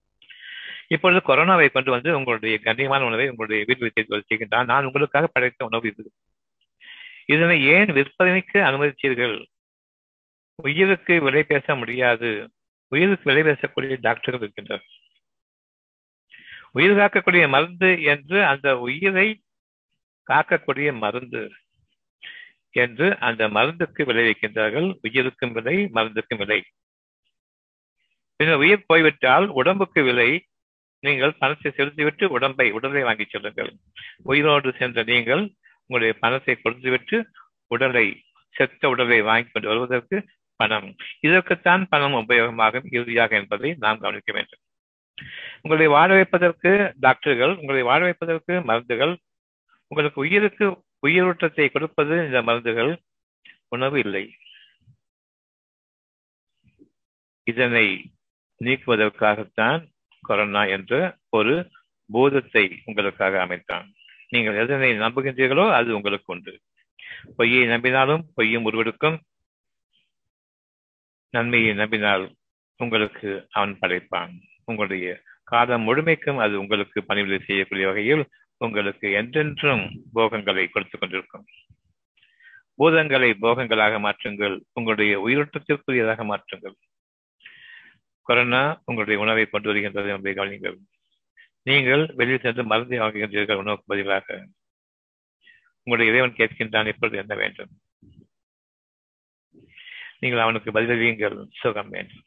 [0.88, 5.88] இப்பொழுது கொரோனாவை கொண்டு வந்து உங்களுடைய கண்ணியமான உணவை உங்களுடைய வீட்டில் செய்து செய்கின்றான் நான் உங்களுக்காக படைத்த உணவு
[5.88, 6.12] இது.
[7.26, 9.46] இதனை ஏன் விற்பனைக்கு அனுமதித்தீர்கள்?
[10.56, 12.50] உயிருக்கு விலை பேச முடியாது.
[12.88, 14.86] உயிருக்கு விலை பேசக்கூடிய டாக்டர்கள் இருக்கின்றனர்.
[16.72, 19.42] உயிர் காக்கக்கூடிய மருந்து என்று அந்த உயிரை
[20.28, 21.52] காக்கக்கூடிய மருந்து
[22.74, 26.60] என்று அந்த மருந்துக்கு விலை வைக்கின்றார்கள் உயிருக்கும் விலை மருந்துக்கும் விலை.
[28.40, 30.30] பின்னர் உயிர் போய்விட்டால் உடம்புக்கு விலை
[31.04, 33.72] நீங்கள் பணத்தை செலுத்திவிட்டு உடம்பை உடலை வாங்கி செல்லுங்கள்.
[34.24, 35.44] உயிரோடு சென்ற நீங்கள்
[35.90, 37.18] உங்களுடைய பணத்தை கொடுத்துவிட்டு
[37.68, 38.06] உடலை
[38.56, 40.18] செத்த உடலை வாங்கி கொண்டு வருவதற்கு
[40.56, 40.88] பணம்.
[41.22, 44.62] இதற்குத்தான் பணம் உபயோகமாகும் இறுதியாக என்பதை நாம் கவனிக்க வேண்டும்.
[45.62, 49.14] உங்களை வாழ வைப்பதற்கு டாக்டர்கள் உங்களை வாழ வைப்பதற்கு மருந்துகள்
[49.92, 50.68] உங்களுக்கு உயிருக்கு
[51.08, 52.92] உயிரூட்டத்தை கொடுப்பது இந்த மருந்துகள்
[53.68, 54.26] உணவு இல்லை.
[57.48, 57.88] இதனை
[58.62, 59.82] நீக்குவதற்காகத்தான்
[60.22, 60.94] கொரோனா என்ற
[61.30, 61.54] ஒரு
[62.10, 63.88] பூதத்தை உங்களுக்காக அமைத்தான்.
[64.30, 66.54] நீங்கள் எதனை நம்புகின்றீர்களோ அது உங்களுக்கு உண்டு.
[67.36, 69.18] பொய்யை நம்பினாலும் பொய்யும் உருவெடுக்கும்.
[71.34, 72.26] நன்மையை நம்பினால்
[72.80, 74.34] உங்களுக்கு அவன் படைப்பான்.
[74.66, 78.24] உங்களுடைய காலம் முழுமைக்கும் அது உங்களுக்கு பணிவிடை செய்யக்கூடிய வகையில்
[78.66, 81.46] உங்களுக்கு என்றென்றும் போகங்களை கொடுத்துக் கொண்டிருக்கும்.
[82.78, 86.76] பூதங்களை போகங்களாக மாற்றுங்கள் உங்களுடைய உயிரோட்டத்திற்குரியதாக மாற்றுங்கள்.
[88.22, 90.78] கொரோனா உங்களுடைய உணவை கொண்டு வருகின்றது என்பதை கவனிங்கள்
[91.62, 94.48] நீங்கள் வெளியில் சென்று மருந்தை வாங்குகின்றீர்கள் உணவுக்கு பதிலாக.
[95.84, 97.72] உங்களுடைய இறைவன் கேட்கின்றான் இப்பொழுது என்ன வேண்டும்?
[100.20, 102.24] நீங்கள் அவனுக்கு பதிலளியுங்கள் சுகம் வேண்டும்.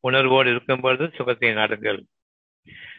[0.00, 2.00] உணர்வோடு இருக்கும்பொழுது சுகத்தை நாடுங்கள்.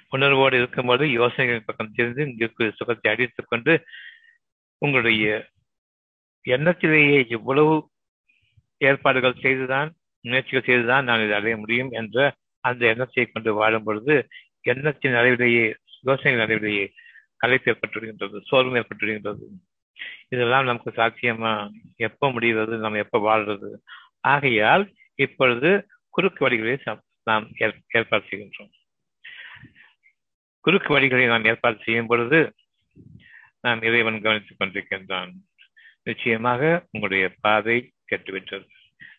[0.10, 3.86] உணர்வோடு இருக்கும்போது யோசனைகள் பக்கம் திரிந்து இங்கு சுகத்தை அடித்துக் கொண்டு
[4.78, 5.48] உங்களுடைய
[6.48, 7.90] எண்ணத்திலேயே இவ்வளவு
[8.78, 14.28] ஏற்பாடுகள் செய்துதான் முயற்சிகள் செய்துதான் நான் இதை அடைய முடியும் என்ற அந்த எண்ணத்தை கொண்டு வாழும் பொழுது
[14.62, 16.92] எண்ணத்தின் அளவிலேயே யோசனைகள் அளவிலேயே
[17.46, 19.46] கலைப்பு ஏற்பட்டுவிடுகின்றது சோர்வு ஏற்பட்டுவிடுகின்றது.
[20.30, 21.70] இதெல்லாம் நமக்கு சாத்தியமா?
[21.96, 23.74] எப்ப முடிகிறது நாம் எப்ப வாழ்றது
[24.20, 27.52] ஆகையால் இப்பொழுது குறுக்கு வழிகளை நாம்
[27.88, 28.72] ஏற்பாடு செய்கின்றோம்.
[30.68, 32.40] குறுக்கு வழிகளை நாம் ஏற்பாடு செய்யும் பொழுது
[33.66, 35.30] நாம் இறைவன் கவனித்துக் கொண்டிருக்கின்றான்.
[36.04, 37.76] நிச்சயமாக உங்களுடைய பாதை
[38.12, 38.66] கெட்டுவிட்டது.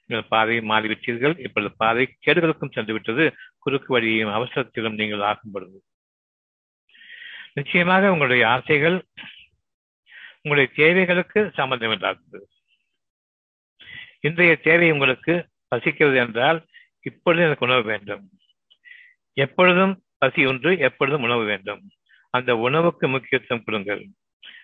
[0.07, 1.35] நீங்கள் பாதையை மாறிவிட்டீர்கள்.
[1.47, 3.25] இப்பொழுது பாதை கேடுகளுக்கும் சென்று விட்டது
[3.59, 5.79] குறுக்கு வழியையும் அவசரத்திலும் நீங்கள் ஆகும் பொழுது.
[7.59, 8.97] நிச்சயமாக உங்களுடைய ஆசைகள்
[10.43, 12.41] உங்களுடைய தேவைகளுக்கு சம்பந்தமில்லாதது
[14.21, 15.35] இன்றைய தேவை உங்களுக்கு
[15.69, 16.61] பசிக்கிறது என்றால்
[17.11, 18.23] இப்பொழுது எனக்கு உணவு வேண்டும்.
[19.45, 21.91] எப்பொழுதும் பசி ஒன்று எப்பொழுதும் உணவு வேண்டும்.
[22.31, 24.07] அந்த உணவுக்கு முக்கியத்துவம் கொடுங்கள்.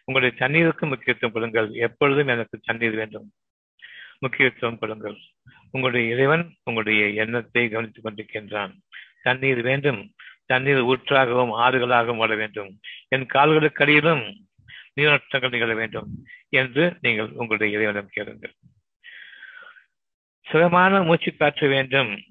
[0.05, 1.73] உங்களுடைய தண்ணீருக்கு முக்கியத்துவம் கொடுங்கள்.
[1.73, 3.33] எப்பொழுதும் எனக்கு தண்ணீர் வேண்டும்.
[4.19, 5.17] முக்கியத்துவம் கொடுங்கள்.
[5.71, 8.73] உங்களுடைய இறைவன் உங்களுடைய எண்ணத்தை கவனித்துக் கொண்டிருக்கின்றான்.
[9.23, 10.13] தண்ணீர் வேண்டும்.
[10.47, 12.81] தண்ணீர் ஊற்றாகவும் ஆறுகளாகவும் ஓட வேண்டும்.
[13.09, 14.47] என் கால்களுக்கு அடியிலும்
[15.01, 18.55] நீரோட்டங்கள் நிகழ வேண்டும் என்று நீங்கள் உங்களுடைய இறைவனம் கேளுங்கள்.
[20.43, 22.23] சுகமான மூச்சு காற்ற வேண்டும்.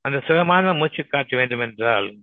[0.00, 2.14] அந்த சுகமான மூச்சு காற்ற வேண்டும் என்றால்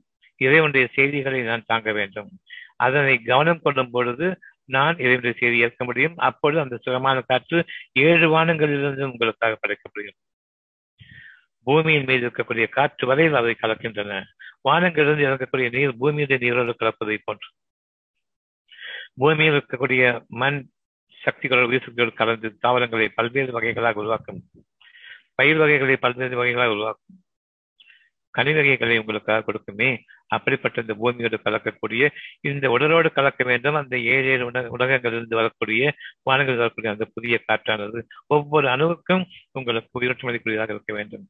[0.43, 2.29] இறைவனுடைய செய்திகளை நான் தாங்க வேண்டும்.
[2.75, 4.27] அதனை கவனம் கொள்ளும் பொழுது
[4.65, 6.17] நான் இறைவனுடைய செய்தி ஏற்க முடியும்.
[6.17, 10.21] அப்பொழுது அந்த சுகமான காற்று ஏழு வானங்களிலிருந்து உங்களுக்காக படைக்கப்படுகிறது
[11.65, 14.23] பூமியின் மீது இருக்கக்கூடிய காற்று வரையில் அவை கலக்கின்றன.
[14.69, 17.47] வானங்களிலிருந்து இறக்கக்கூடிய நீர் பூமியுடைய நீரோடு கலப்பதை போன்று.
[19.15, 20.59] பூமியில் இருக்கக்கூடிய மண்
[21.25, 24.41] சக்திகளோடு வீசுகளோடு கலந்து தாவரங்களை பல்வேறு வகைகளாக உருவாக்கும்.
[25.35, 27.17] பயிர் வகைகளை பல்வேறு வகைகளாக உருவாக்கும்.
[28.37, 29.89] கனி வகைகளை உங்களுக்காக கொடுக்குமே.
[30.35, 32.03] அப்படிப்பட்ட இந்த பூமியோடு கலக்கக்கூடிய
[32.51, 33.77] இந்த உடலோடு கலக்க வேண்டும்.
[33.81, 35.93] அந்த ஏழு ஏழு உண உலகங்களிலிருந்து வரக்கூடிய
[36.29, 38.01] வானங்கள் வரக்கூடிய அந்த புதிய காற்றானது
[38.35, 39.25] ஒவ்வொரு அணுவுக்கும்
[39.59, 41.25] உங்களுக்கு உயிரோட்டமதிக்குரியதாக இருக்க வேண்டும்.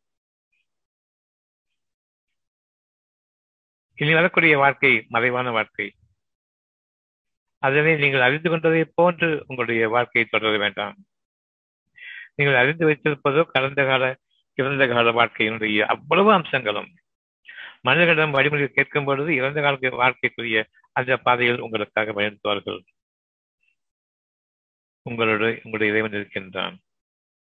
[4.01, 5.87] இனி வரக்கூடிய வாழ்க்கை மறைவான வாழ்க்கை.
[7.63, 10.95] அதனை நீங்கள் அறிந்து கொண்டதை போன்று உங்களுடைய வாழ்க்கையை தொடர வேண்டாம்.
[12.35, 14.03] நீங்கள் அறிந்து வைத்திருப்பதோ கடந்த கால
[14.53, 16.89] இறந்த கால வாழ்க்கையினுடைய அவ்வளவு அம்சங்களும்.
[17.81, 22.81] மனிதர்களிடம் வழிமுறை கேட்கும் பொழுது இறந்த கால வாழ்க்கைக்குரிய அந்த பாதையில் உங்களுக்காக பயணித்துவார்கள்
[25.09, 26.79] உங்களோட உங்களுடைய இறைவன் இருக்கின்றான்.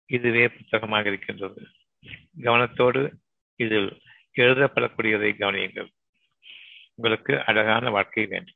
[0.05, 1.67] இதுவே புத்தகமாக இருக்கின்றது.
[2.39, 3.11] கவனத்தோடு
[3.55, 4.01] இதில்
[4.35, 5.89] எழுதப்படக்கூடியதை கவனியுங்கள்.
[6.95, 8.53] உங்களுக்கு அழகான வாழ்க்கை வேண்டும்.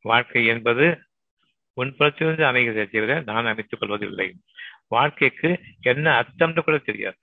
[0.00, 1.02] வாழ்க்கை என்பது
[1.76, 4.36] உன்புறத்திலிருந்து அமைகிறதை தவிர நான் அமைத்துக் கொள்வதில்லை.
[4.88, 7.18] வாழ்க்கைக்கு என்ன அர்த்தம்னு கூட தெரியாது.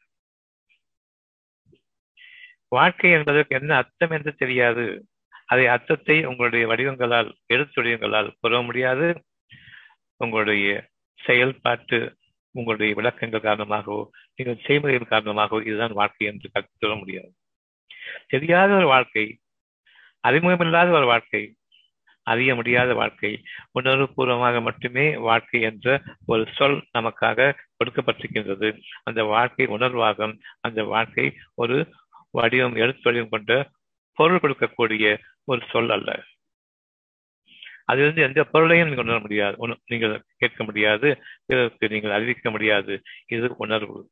[2.71, 4.85] வாழ்க்கை என்பதற்கு என்ன அர்த்தம் என்று தெரியாது.
[5.45, 9.07] அதை அர்த்தத்தை உங்களுடைய வடிவங்களால் எழுத்துடையங்களால் கூற முடியாது.
[10.17, 10.67] உங்களுடைய
[11.19, 11.99] செயல்பாட்டு
[12.55, 14.01] உங்களுடைய விளக்கங்கள் காரணமாகவோ
[14.35, 16.49] நீங்கள் செய்முறைகள் காரணமாகவோ இதுதான் வாழ்க்கை என்று
[16.81, 17.31] சொல்ல முடியாது.
[18.27, 19.25] தெரியாத ஒரு வாழ்க்கை
[20.23, 21.41] அறிமுகமில்லாத ஒரு வாழ்க்கை
[22.27, 23.31] அறிய முடியாத வாழ்க்கை
[23.79, 25.87] உணர்வுபூர்வமாக மட்டுமே வாழ்க்கை என்ற
[26.25, 28.69] ஒரு சொல் நமக்காக கொடுக்கப்பட்டிருக்கின்றது.
[29.03, 30.35] அந்த வாழ்க்கை உணர்வாகும்.
[30.61, 31.77] அந்த வாழ்க்கை ஒரு
[32.29, 33.69] வடிவம் எழுத்து வடிவம் கொண்ட
[34.13, 36.23] பொருள் கொடுக்கக்கூடிய ஒரு சொல் அல்ல.
[37.85, 39.79] அதிலிருந்து எந்த பொருளையும் நீங்கள் உணர முடியாது.
[39.85, 41.23] நீங்கள் கேட்க முடியாது.
[41.45, 43.01] பிறருக்கு நீங்கள் அறிவிக்க முடியாது.
[43.27, 44.09] இது உணர்வு.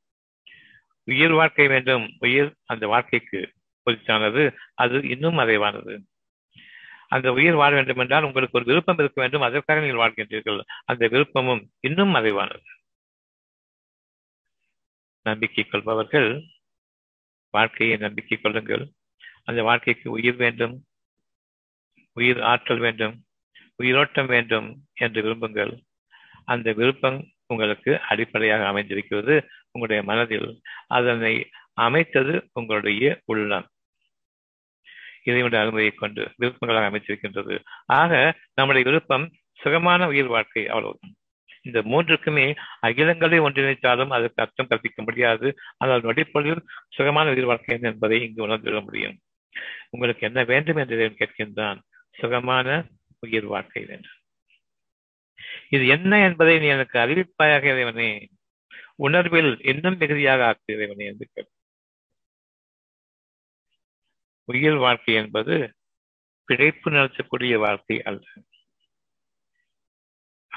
[1.03, 2.15] உயிர் வாழ்க்கை வேண்டும்.
[2.19, 3.53] உயிர் அந்த வாழ்க்கைக்கு
[3.85, 6.05] பொதிச்சானது அது இன்னும் மறைவானது.
[7.07, 9.41] அந்த உயிர் வாழ வேண்டும் என்றால் உங்களுக்கு ஒரு விருப்பம் இருக்க வேண்டும்.
[9.41, 10.61] அதற்காக நீங்கள் வாழ்கின்றீர்கள்.
[10.85, 12.63] அந்த விருப்பமும் இன்னும் மறைவானது.
[15.23, 16.43] நம்பிக்கை கொள்பவர்கள்
[17.57, 18.83] வாழ்க்கையை நம்பிக்கை கொள்ளுங்கள்.
[19.43, 20.75] அந்த வாழ்க்கைக்கு உயிர் வேண்டும்.
[22.13, 23.15] உயிர் ஆற்றல் வேண்டும்.
[23.75, 25.73] உயிரோட்டம் வேண்டும் என்று விரும்புங்கள்.
[26.45, 29.35] அந்த விருப்பம் உங்களுக்கு அடிப்படையாக அமைந்திருக்கிறது
[29.71, 30.49] உங்களுடைய மனதில்.
[30.87, 31.33] அதனை
[31.73, 33.67] அமைத்தது உங்களுடைய உள்ளம்.
[35.23, 38.11] இறைவனுடைய அனுமதியை கொண்டு விருப்பங்களாக அமைச்சிருக்கின்றது ஆக
[38.53, 41.15] நம்முடைய விருப்பம் சுகமான உயிர் வாழ்க்கை அவ்வளவுதான்.
[41.67, 42.47] இந்த மூன்றுக்குமே
[42.87, 45.47] அகிலங்களை ஒன்றிணைத்தாலும் அதற்கு அர்த்தம் கற்பிக்க முடியாது.
[45.77, 46.63] ஆனால் நொடிப்பொழுதில்
[46.97, 49.17] சுகமான உயிர் வாழ்க்கை என்பதை இங்கு உணர்ந்துவிட முடியும்.
[49.93, 51.79] உங்களுக்கு என்ன வேண்டும் என்று கேட்கின்றான்.
[52.21, 52.67] சுகமான
[53.25, 54.15] உயிர் வாழ்க்கை வேண்டும்
[55.75, 58.09] இது என்ன என்பதை நீ எனக்கு அறிவிப்பாயாக இறைவனே.
[59.05, 61.55] உணர்வில் இன்னும் மிகுதியாக ஆக்கு இறைவனே என்று கேட்கும்
[64.49, 65.55] உயிர் வாழ்க்கை என்பது
[66.47, 68.25] பிழைப்பு நடத்தக்கூடிய வாழ்க்கை அல்ல.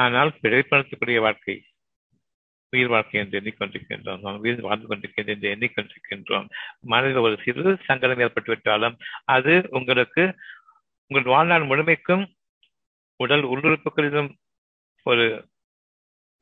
[0.03, 1.57] ஆனால் பிழைப்படுத்தக்கூடிய வாழ்க்கை
[2.73, 4.21] உயிர் வாழ்க்கை என்று எண்ணிக்கொண்டிருக்கின்றோம்.
[4.25, 6.47] நாம் உயிர் வாழ்ந்து கொண்டிருக்கின்ற என்று எண்ணிக்கொண்டிருக்கின்றோம்.
[6.93, 8.97] மனதில் ஒரு சிறு சங்கடம் ஏற்பட்டுவிட்டாலும்
[9.37, 10.25] அது உங்களுக்கு
[11.11, 12.25] உங்கள் வாழ்நாள் முழுமைக்கும்
[13.21, 14.31] உடல் உள்ளுறுப்புகளிலும்
[15.07, 15.25] ஒரு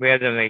[0.01, 0.49] வேதனை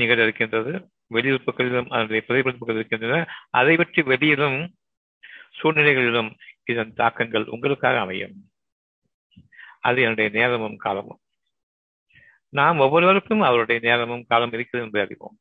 [0.00, 0.72] நிகழ இருக்கின்றது
[1.14, 3.20] வெளியுறுப்புகளிலும் அதனுடைய பிரதிபலிப்புகள் இருக்கின்றன.
[3.50, 4.58] அதை பற்றி வெளியிலும்
[5.58, 6.30] சூழ்நிலைகளிலும்
[6.64, 8.34] இதன் தாக்கங்கள் உங்களுக்காக அமையும்.
[9.80, 11.20] அது என்னுடைய நேரமும் காலமும்.
[12.58, 15.36] நாம் ஒவ்வொருவருக்கும் அவருடைய நேரமும் காலம் இருக்கிறது என்று அறிவோம்.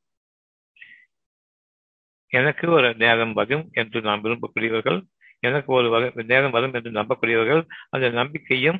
[2.31, 4.99] எனக்கு ஒரு நேரம் வரும் என்று நாம் விரும்பக்கூடியவர்கள்
[5.39, 5.87] எனக்கு ஒரு
[6.31, 8.79] நேரம் வரும் என்று நம்பக்கூடியவர்கள் அந்த நம்பிக்கையும்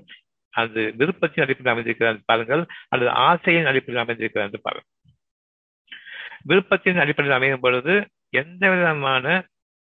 [0.54, 2.62] அது விருப்பத்தின் அடிப்படையில் அமைந்திருக்கிறார் பாருங்கள்
[2.94, 4.92] அல்லது ஆசையின் அடிப்படையில் அமைந்திருக்கிறார் என்று பாருங்கள்.
[6.50, 7.94] விருப்பத்தின் அடிப்படையில் அமையும் பொழுது
[8.42, 9.26] எந்த விதமான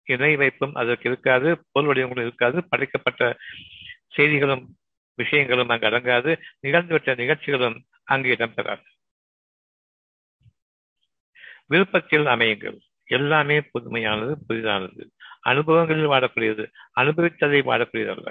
[0.07, 3.21] இணை வைப்பும் அதற்கு இருக்காது பொருள் வடிவங்களும் இருக்காது படைக்கப்பட்ட
[4.17, 4.63] செய்திகளும்
[5.19, 6.31] விஷயங்களும் அங்கு அடங்காது
[6.65, 7.77] நிகழ்ந்துவிட்ட நிகழ்ச்சிகளும்
[8.11, 8.85] அங்கு இடம்பெறாது
[11.71, 12.77] விருப்பத்தில் அமையுங்கள்.
[13.17, 15.03] எல்லாமே புதுமையானது புதிதானது.
[15.51, 16.63] அனுபவங்களில் வாடக்கூடியது
[17.01, 18.29] அனுபவித்ததை வாடக்கூடியது அல்ல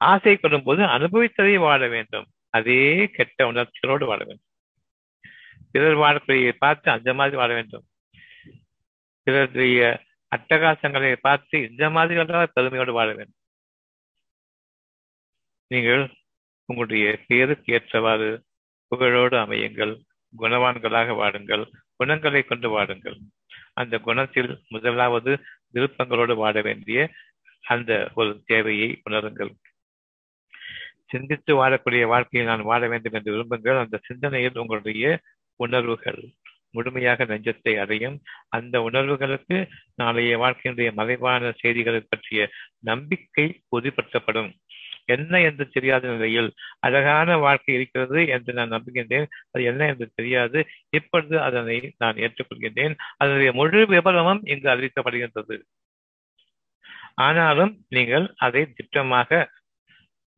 [0.00, 2.26] ஆசைப்படும் போது அனுபவித்ததை வாழ வேண்டும்.
[2.56, 2.82] அதே
[3.16, 4.46] கெட்ட உணர்ச்சிகளோடு வாழ வேண்டும்.
[5.72, 7.86] பிறர் வாழக்கூடிய பார்த்து அந்த மாதிரி வாழ வேண்டும்.
[9.22, 9.80] பிறருடைய
[10.36, 13.42] அட்டகாசங்களை பார்த்து இந்த மாதிரி பெருமையோடு வாழ வேண்டும்.
[15.74, 16.04] நீங்கள்
[16.68, 18.44] உங்களுடைய பேருக்கு ஏற்றவாறு
[18.90, 19.92] புகழோடு அமையுங்கள்.
[20.38, 21.64] குணவான்களாக வாடுங்கள்.
[21.96, 23.18] குணங்களை கொண்டு வாடுங்கள்.
[23.72, 25.32] அந்த குணத்தில் முதலாவது
[25.74, 27.10] விருப்பங்களோடு வாட வேண்டிய
[27.62, 29.52] அந்த ஒரு தேவையை உணருங்கள்.
[31.06, 33.78] சிந்தித்து வாழக்கூடிய வாழ்க்கையை நான் வாழ வேண்டும் என்று விரும்புங்கள்.
[33.78, 35.20] அந்த சிந்தனையில் உங்களுடைய
[35.56, 36.22] உணர்வுகள்
[36.70, 38.20] முழுமையாக நெஞ்சத்தை அடையும்.
[38.48, 44.50] அந்த உணர்வுகளுக்கு நாளைய வாழ்க்கையினுடைய மறைவான செய்திகளை பற்றிய நம்பிக்கை உறுதிப்படுத்தப்படும்.
[45.16, 46.50] என்ன என்று தெரியாத நிலையில்
[46.86, 49.26] அழகான வாழ்க்கை இருக்கிறது என்று நான் நம்புகின்றேன்.
[49.52, 50.58] அது என்ன என்று தெரியாது.
[50.90, 52.96] இப்பொழுது அதனை நான் ஏற்றுக்கொள்கின்றேன்.
[53.16, 55.56] அதனுடைய முழு விபரமும் இங்கு அறிவிக்கப்படுகின்றது.
[57.26, 59.30] ஆனாலும் நீங்கள் அதை திட்டமாக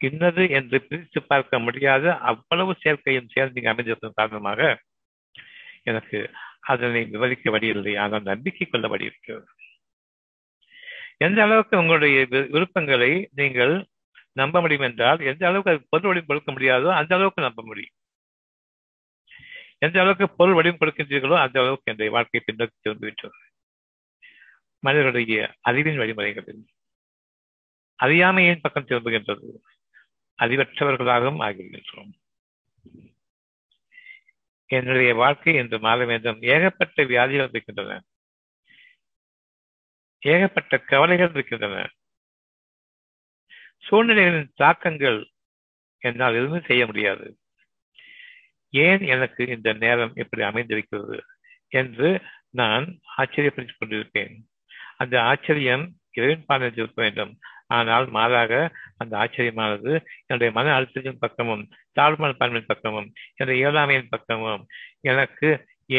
[0.00, 2.04] இன்னது என்று பிரித்து பார்க்க முடியாத.
[2.30, 4.60] அவ்வளவு சேர்க்கையும் சேர்ந்து அமைந்திருக்கும் காரணமாக
[5.90, 6.18] எனக்கு
[6.72, 7.92] அதனை விவரிக்க வழியில்லை.
[8.04, 9.46] ஆனால் நம்பிக்கை கொள்ள வழி இருக்கிறது.
[11.26, 12.18] எந்த அளவுக்கு உங்களுடைய
[12.54, 13.74] விருப்பங்களை நீங்கள்
[14.32, 17.94] நம்ப முடியும் என்றால் எந்த அளவுக்கு அது பொருள் வடிவம் கொடுக்க முடியாதோ அந்த அளவுக்கு நம்ப முடியும்.
[19.78, 23.38] எந்த அளவுக்கு பொருள் வடிவம் கொடுக்கின்றீர்களோ அந்த அளவுக்கு என்னுடைய வாழ்க்கையை பின்னோக்கி திரும்பிவிட்டது
[24.82, 26.62] மனிதர்களுடைய அறிவின் வழிமுறைகளில்
[27.94, 29.48] அறியாமையின் பக்கம் திரும்புகின்றது?
[30.42, 32.12] அறிவற்றவர்களாகவும் ஆகிவிடுகின்றோம்.
[34.66, 36.42] என்னுடைய வாழ்க்கை என்று மாற வேண்டும்.
[36.42, 38.02] ஏகப்பட்ட வியாதிகள் இருக்கின்றன.
[40.18, 41.88] ஏகப்பட்ட கவலைகள் இருக்கின்றன.
[43.84, 45.20] சூழ்நிலைகளின் தாக்கங்கள்
[46.02, 47.26] என்னால் எதுவுமே செய்ய முடியாது.
[48.72, 51.18] ஏன் எனக்கு இந்த நேரம் இப்படி அமைந்திருக்கிறது
[51.72, 52.08] என்று
[52.50, 52.84] நான்
[53.18, 54.34] ஆச்சரியப்படுத்திக் கொண்டிருப்பேன்.
[54.96, 57.32] அந்த ஆச்சரியம் இறைவன் பாடத்தில் இருக்க வேண்டும்.
[57.68, 58.52] ஆனால் மாறாக
[58.96, 59.92] அந்த ஆச்சரியமானது
[60.26, 61.64] என்னுடைய மன அழுத்தத்தின் பக்கமும்
[62.00, 64.62] தாழ்மான பண்பின் பக்கமும் என்னுடைய இயலாமையின் பக்கமும்
[65.02, 65.50] எனக்கு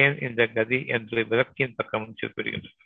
[0.01, 2.80] ஏன் இந்த கதி என்று விரக்தியின் பக்கமும் குறிப்பிடுகின்றது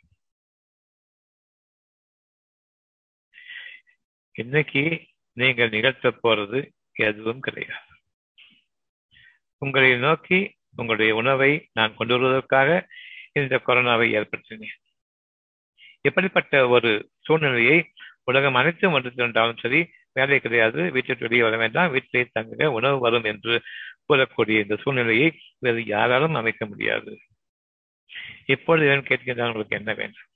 [4.36, 7.92] இன்னைக்கு நீங்கள் நிகழ்த்த போறது எதுவும் கிடையாது.
[9.58, 12.88] உங்களை நோக்கி உங்களுடைய உணவை நான் கொண்டு வருவதற்காக
[13.32, 14.76] இந்த கொரோனாவை ஏற்படுத்தினேன்.
[16.00, 17.92] எப்படிப்பட்ட ஒரு சூழ்நிலையை
[18.24, 23.24] உலகம் அனைத்தும் வந்து திரண்டாலும் சரி வேலை கிடையாது வீட்டிற்கு வெளியே வர வேண்டாம் வீட்டிலே தங்குக உணவு வரும்
[23.24, 23.62] என்று
[24.08, 27.18] கூறக்கூடிய இந்த சூழ்நிலையை வேறு யாராலும் அமைக்க முடியாது.
[28.46, 30.28] இப்பொழுது இவன் கேட்கின்றான் உங்களுக்கு என்ன வேண்டும்?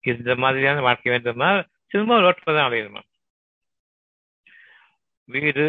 [0.00, 3.04] இந்த மாதிரியான வாழ்க்கை வேண்டுமா திரும்ப ரோட்டில் தான்
[5.28, 5.64] வீடு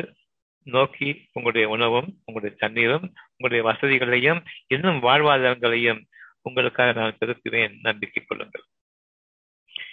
[0.68, 3.06] நோக்கி உங்களுடைய உணவும் உங்களுடைய தண்ணீரும்
[3.38, 6.02] உங்களுடைய வசதிகளையும் இன்னும் வாழ்வாதாரங்களையும்
[6.42, 7.74] உங்களுக்காக நான் செலுத்துவேன்.
[7.82, 8.66] நம்பிக்கை கொள்ளுங்கள்.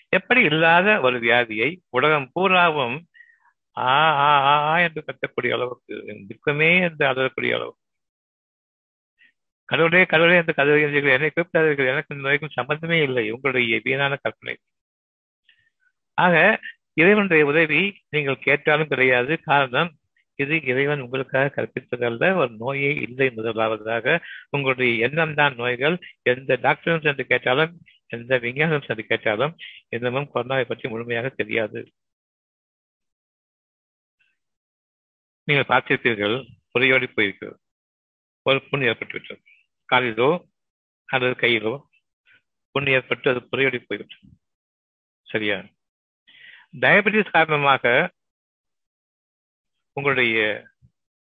[0.09, 2.97] எப்படி இல்லாத ஒரு வியாதியை உலகம் பூராவும்
[3.77, 3.95] ஆ
[4.27, 4.31] ஆ
[4.73, 5.95] ஆ என்று கட்டக்கூடிய அளவுக்கு
[6.29, 7.75] துக்கமே என்று அலறக்கூடிய அளவு
[9.69, 13.31] கடவுளே கடவுளே என்று கதவுகிறீர்கள் என்னை கூப்பிட்டார்கள் எனக்கு இந்த நோய்க்கும் சம்பந்தமே இல்லை.
[13.31, 14.55] உங்களுடைய வீணான கற்பனை.
[16.15, 16.61] ஆக
[16.95, 19.33] இறைவனுடைய உதவி நீங்கள் கேட்டாலும் கிடையாது.
[19.43, 19.91] காரணம்
[20.39, 22.35] இது இறைவன் உங்களுக்காக கற்பித்ததல்ல.
[22.37, 24.07] ஒரு நோயே இல்லை முதலாவதாக.
[24.51, 25.97] உங்களுடைய எண்ணம் தான் நோய்கள்.
[26.23, 27.75] எந்த டாக்டரும் சென்று கேட்டாலும்
[28.07, 29.57] எந்த விஞ்ஞானம் சென்று கேட்டாலும்
[29.89, 31.81] இன்னமும் கொரோனாவை பற்றி முழுமையாக தெரியாது.
[35.49, 36.37] நீங்கள் பார்த்திருப்பீர்கள்
[36.75, 37.59] புறையோடி போயிருக்கிறது
[38.43, 39.43] ஒரு புண் ஏற்பட்டுவிட்டது.
[39.93, 40.31] காலிலோ
[41.09, 41.75] அல்லது கையிலோ
[42.71, 44.27] புண் ஏற்பட்டு அது புறையோடி போய்விட்டது.
[45.29, 45.59] சரியா?
[46.81, 48.13] டயபெட்டிஸ் காரணமாக
[49.93, 50.39] உங்களுடைய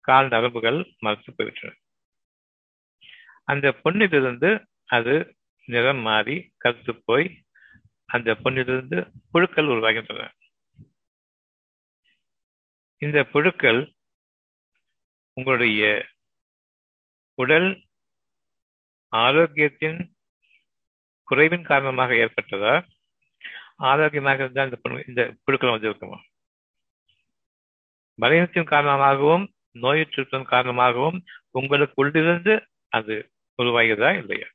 [0.01, 1.75] கால் நரம்புகள் மறுத்து போயிட்டன
[3.45, 7.45] அந்த பொண்ணிலிருந்து அது நிறம் மாறி கருத்து போய்
[8.05, 8.99] அந்த பொண்ணிலிருந்து
[9.33, 10.31] புழுக்கள் உருவாகின்றன.
[12.99, 13.95] இந்த புழுக்கள்
[15.33, 16.09] உங்களுடைய
[17.35, 17.85] உடல்
[19.17, 20.13] ஆரோக்கியத்தின்
[21.25, 22.75] குறைவின் காரணமாக ஏற்பட்டதா?
[23.79, 26.19] ஆரோக்கியமாக இருந்தால் இந்த இந்த புழுக்கள் வந்திருக்குமா
[28.21, 33.31] பலவீனத்தின் காரணமாகவும் நோயுற்றின் காரணமாகவும் உங்களுக்கு உள்ளிருந்து அது
[33.63, 34.47] உருவாகிறதா இல்லையா?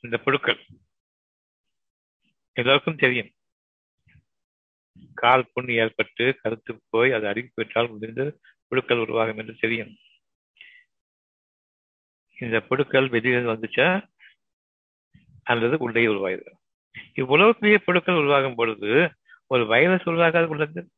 [0.00, 0.60] இந்த புழுக்கள்
[2.52, 3.30] எல்லோருக்கும் தெரியும்.
[5.14, 9.96] கால் புண் ஏற்பட்டு கருத்து போய் அது அடிக்கப்பட்டால் முடிந்து புழுக்கள் உருவாகும் என்று தெரியும்.
[12.40, 14.08] இந்த புழுக்கள் வெளியில் வந்துச்சா?
[15.42, 16.58] அல்லது உள்ளே உருவாகிறது?
[17.14, 19.12] இவ்வளவு பெரிய புழுக்கள் உருவாகும் பொழுது
[19.46, 20.90] ஒரு வைரஸ் உருவாகாது உள்ளது.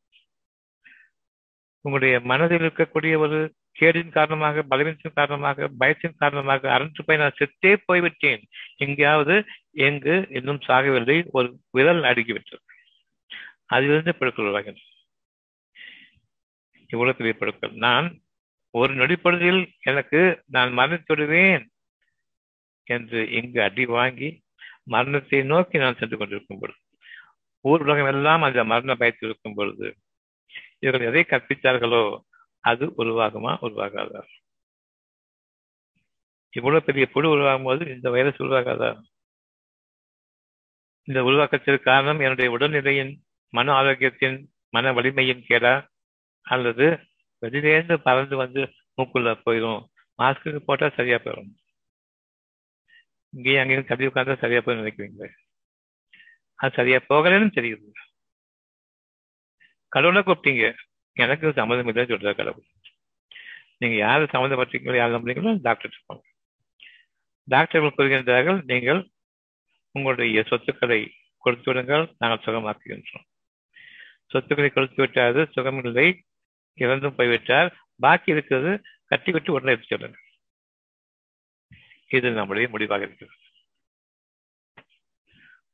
[1.80, 8.42] உங்களுடைய மனதில் இருக்கக்கூடிய ஒரு கேடின் காரணமாக பலவீனத்தின் காரணமாக பயத்தின் காரணமாக அரண்டு போய் நான் செத்தே போய்விட்டேன்.
[8.76, 11.26] எங்கேயாவது எங்கு இன்னும் சாகவில்லை.
[11.30, 12.64] ஒரு விரல் அடுக்கிவிட்டது.
[13.66, 14.84] அதிலிருந்து புழுக்கள் உருவாகின்றன.
[16.88, 17.72] இவ்வளவு பெரிய புழுக்கள்.
[17.72, 18.20] நான்
[18.70, 21.64] ஒரு நொடிப்பொழுதில் எனக்கு நான் மரணித்துடுவேன்
[22.84, 24.44] என்று இங்கு அடி வாங்கி
[24.86, 26.80] மரணத்தை நோக்கி நான் சென்று கொண்டிருக்கும் பொழுது
[27.64, 29.86] ஊர் உலகம் எல்லாம் அந்த மரண பயத்தில் இருக்கும் பொழுது
[30.80, 32.02] இவர்கள் எதை கற்பித்தார்களோ
[32.64, 34.20] அது உருவாகுமா உருவாகாதா?
[36.52, 38.90] இவ்வளவு பெரிய புழு உருவாகும் போது இந்த வைரஸ் உருவாகாதா?
[41.08, 43.12] இந்த உருவாக்கத்திற்கு காரணம் என்னுடைய உடல்நிலையின்
[43.52, 44.38] மன ஆரோக்கியத்தின்
[44.74, 45.74] மன வலிமையின் கேடா
[46.46, 46.86] அல்லது
[47.42, 48.62] வெளியிலேருந்து பறந்து வந்து
[48.98, 49.80] மூக்குள்ள போயிடும்
[50.18, 51.50] மாஸ்க்கு போட்டா சரியா போயிடும்
[53.32, 55.28] இங்கேயும் அங்கேயும் தள்ளி உட்காந்து சரியா போய் நினைக்குவீங்க
[56.58, 57.88] அது சரியா போகலன்னு தெரியுது.
[59.92, 60.64] கடவுளை கூப்பிட்டீங்க.
[61.16, 62.66] எனக்கு சம்மந்தம் இல்லை சொல்ற கடவுள்.
[63.80, 66.24] நீங்க யார் சம்மந்தப்பட்டீங்களோ யார் நம்புறீங்களோ டாக்டர் இருப்பாங்க
[67.48, 69.00] டாக்டர்கள் கூறுகின்றார்கள் நீங்கள்
[69.94, 71.00] உங்களுடைய சொத்துக்களை
[71.44, 73.26] கொடுத்து விடுங்கள் நாங்கள் சுகமாக்குகின்றோம்.
[74.32, 76.06] சொத்துக்களை கொடுத்து விட்டாது சுகமில்லை
[76.78, 77.68] இறந்தும் போய்விட்டார்.
[78.00, 78.72] பாக்கி இருக்கிறது
[79.12, 80.18] கட்டி விட்டு உடனே எடுத்து சொல்லுங்க
[82.10, 83.36] இது நம்முடைய முடிவாக இருக்கிறது.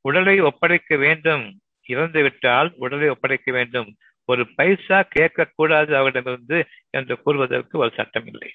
[0.05, 1.43] உடலை ஒப்படைக்க வேண்டும்
[1.87, 3.89] இறந்து விட்டால் உடலை ஒப்படைக்க வேண்டும்.
[4.29, 6.57] ஒரு பைசா கேட்கக்கூடாது அவரிடமிருந்து
[6.89, 8.51] என்று கூறுவதற்கு ஒரு சட்டம் இல்லை.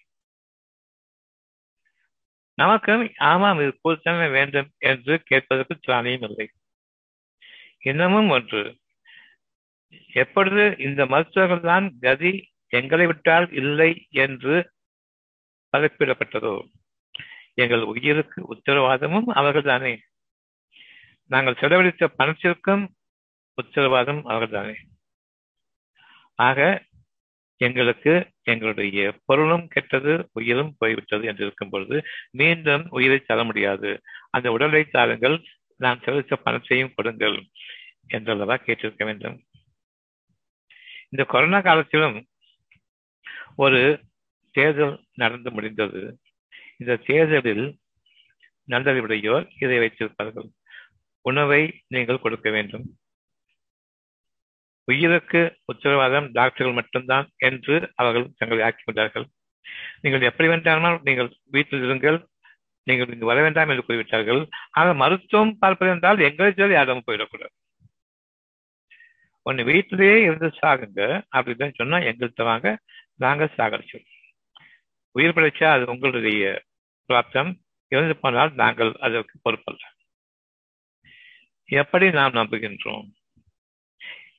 [2.59, 2.93] நமக்கு
[3.33, 6.47] ஆமாம் இது கூறுத்தன்மை வேண்டும் என்று கேட்பதற்கு திராணியும் இல்லை.
[7.81, 8.63] இன்னமும் ஒன்று
[10.13, 12.33] எப்பொழுது இந்த மருத்துவர்கள் தான் கதி
[12.73, 13.91] எங்களை விட்டால் இல்லை
[14.25, 14.57] என்று
[15.75, 16.55] பரப்பிடப்பட்டதோ
[17.59, 19.93] எங்கள் உயிருக்கு உத்தரவாதமும் அவர்கள் தானே
[21.31, 22.85] நாங்கள் செலவழித்த பணத்திற்கும்
[23.59, 24.77] உத்தரவாதம் அவர்கள்தானே?
[26.39, 26.59] ஆக
[27.61, 31.97] எங்களுக்கு எங்களுடைய பொருளும் கெட்டது உயிரும் போய்விட்டது என்று இருக்கும் பொழுது
[32.31, 33.91] மீண்டும் உயிரை தர முடியாது.
[34.31, 35.37] அந்த உடலை தாருங்கள்
[35.81, 37.37] நான் செலவழித்த பணத்தையும் கொடுங்கள்
[38.07, 39.37] என்றல்லவா கேட்டிருக்க வேண்டும்.
[41.09, 42.17] இந்த கொரோனா காலத்திலும்
[43.57, 43.81] ஒரு
[44.55, 46.03] தேர்தல் நடந்து முடிந்தது.
[46.81, 47.67] இந்த தேர்தலில்
[48.69, 50.49] நல்லறிவுடையோர் இதை வைத்திருப்பார்கள்.
[51.25, 52.87] உணவை நீங்கள் கொடுக்க வேண்டும்.
[54.85, 59.27] உயிருக்கு உத்தரவாதம் டாக்டர்கள் மட்டும்தான் என்று அவர்கள் தங்களை ஆக்கிக் கொண்டார்கள்
[60.01, 62.19] நீங்கள் எப்படி வேண்டாமல் நீங்கள் வீட்டில் இருங்கள்.
[62.87, 64.43] நீங்கள் இங்கு வர வேண்டாம் என்று கூறிவிட்டார்கள்.
[64.71, 67.55] ஆனால் மருத்துவம் பார்ப்பது என்றால் எங்களை சொல்லி யாரும் போயிடக்கூடாது.
[69.43, 71.03] ஒன்னு வீட்டிலேயே இருந்து சாகுங்க.
[71.37, 72.69] அப்படின்னு சொன்னா எங்கள்கிட்ட வாங்க.
[73.25, 74.07] நாங்க சாகடிச்சோம்.
[75.17, 76.43] உயிர் பிழைச்சா அது உங்களுடைய
[77.09, 79.85] பிராப்தம் இறந்து போனால் நாங்கள் அதற்கு பொறுப்பல்ல.
[81.65, 83.09] எப்படி நாம் நம்புகின்றோம்?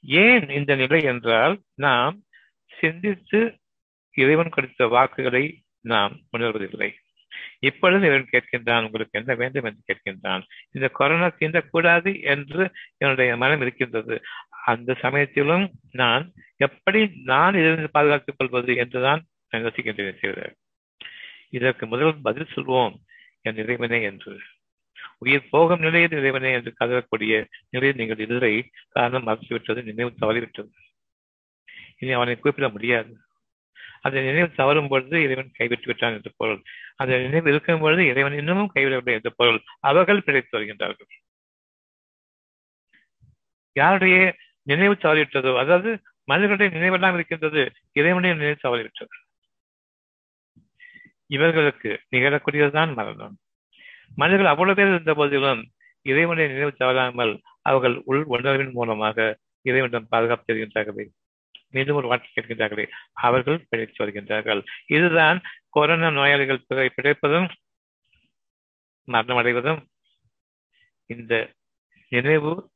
[0.02, 2.24] ஏன் இந்த நிலை என்றால் நாம்
[2.80, 3.60] சிந்தித்து
[4.16, 6.94] இறைவன் கொடுத்த வாக்குகளை நாம் உணர்வதில்லை.
[7.60, 9.64] இப்பொழுது இவன் கேட்கின்றான் உங்களுக்கு என்ன வேண்டும்?
[9.64, 10.44] என்று கேட்கின்றான்.
[10.72, 14.22] இந்த கொரோனா தீண்டக்கூடாது என்று என்னுடைய மனம் இருக்கின்றது.
[14.66, 20.54] அந்த சமயத்திலும் நான் எப்படி நான் இதிலிருந்து பாதுகாத்துக் கொள்வது என்றுதான் நான் யோசிக்கின்றேன்
[21.50, 22.95] இதற்கு முதல் பதில் சொல்வோம்
[23.41, 24.34] என் இறைவனே என்று.
[25.18, 27.34] உயிர் போகும் நிலையில் இறைவனே என்று கதறக்கூடிய
[27.70, 28.54] நிலையில் நீங்கள் இதுரை
[28.89, 30.72] காரணம் மறைத்துவிட்டது நினைவு தவறிவிட்டது.
[31.97, 33.18] இனி அவனை குறிப்பிட முடியாது.
[34.02, 36.62] அந்த நினைவு தவறும் பொழுது இறைவன் கைவிட்டு விட்டான் என்று பொருள்.
[36.95, 39.60] அந்த நினைவு இருக்கும் பொழுது இறைவன் இன்னமும் கைவிடவில்லை என்று பொருள்.
[39.80, 41.10] அவர்கள் பிழைத்து வருகின்றார்கள்.
[43.76, 45.89] யாருடைய நினைவு தவறிவிட்டதோ அதாவது
[46.24, 49.16] மனிதர்களுடைய நினைவெல்லாம் இருக்கின்றது இறைவனுடைய நினைவு தவறிவிட்டது.
[51.30, 53.38] இவர்களுக்கு நிகழக்கூடியதுதான் மரணம்.
[54.16, 55.62] மனிதர்கள் அவ்வளவு பேர் இருந்த போதிலும்
[56.02, 61.06] இறைவனை நினைவு தவறாமல் அவர்கள் உள் உணர்வின் மூலமாக இறைவனிடம் பாதுகாப்பு தெரிகின்றார்களே.
[61.70, 62.86] மீண்டும் ஒரு வார்த்தை கேட்கின்றார்களே.
[63.14, 64.62] அவர்கள் பிழைத்து வருகின்றார்கள்.
[64.88, 67.50] இதுதான் கொரோனா நோயாளிகள் பிழைப்பதும்
[69.08, 69.82] மரணமடைவதும்
[71.06, 71.34] இந்த
[72.10, 72.70] நினைவு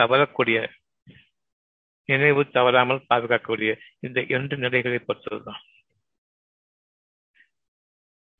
[0.00, 0.68] தவறக்கூடிய
[2.04, 3.70] நினைவு தவறாமல் பாதுகாக்கக்கூடிய
[4.00, 5.62] இந்த இரண்டு நிலைகளை பொறுத்ததுதான்.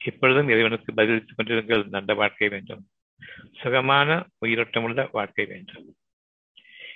[0.04, 1.88] இப்பொழுதும் இறைவனுக்கு பதிலளித்துக் கொண்டிருங்கள்.
[1.88, 2.88] நல்ல வாழ்க்கை வேண்டும்.
[3.52, 5.94] சுகமான உயிரோட்டமுள்ள வாழ்க்கை வேண்டும்.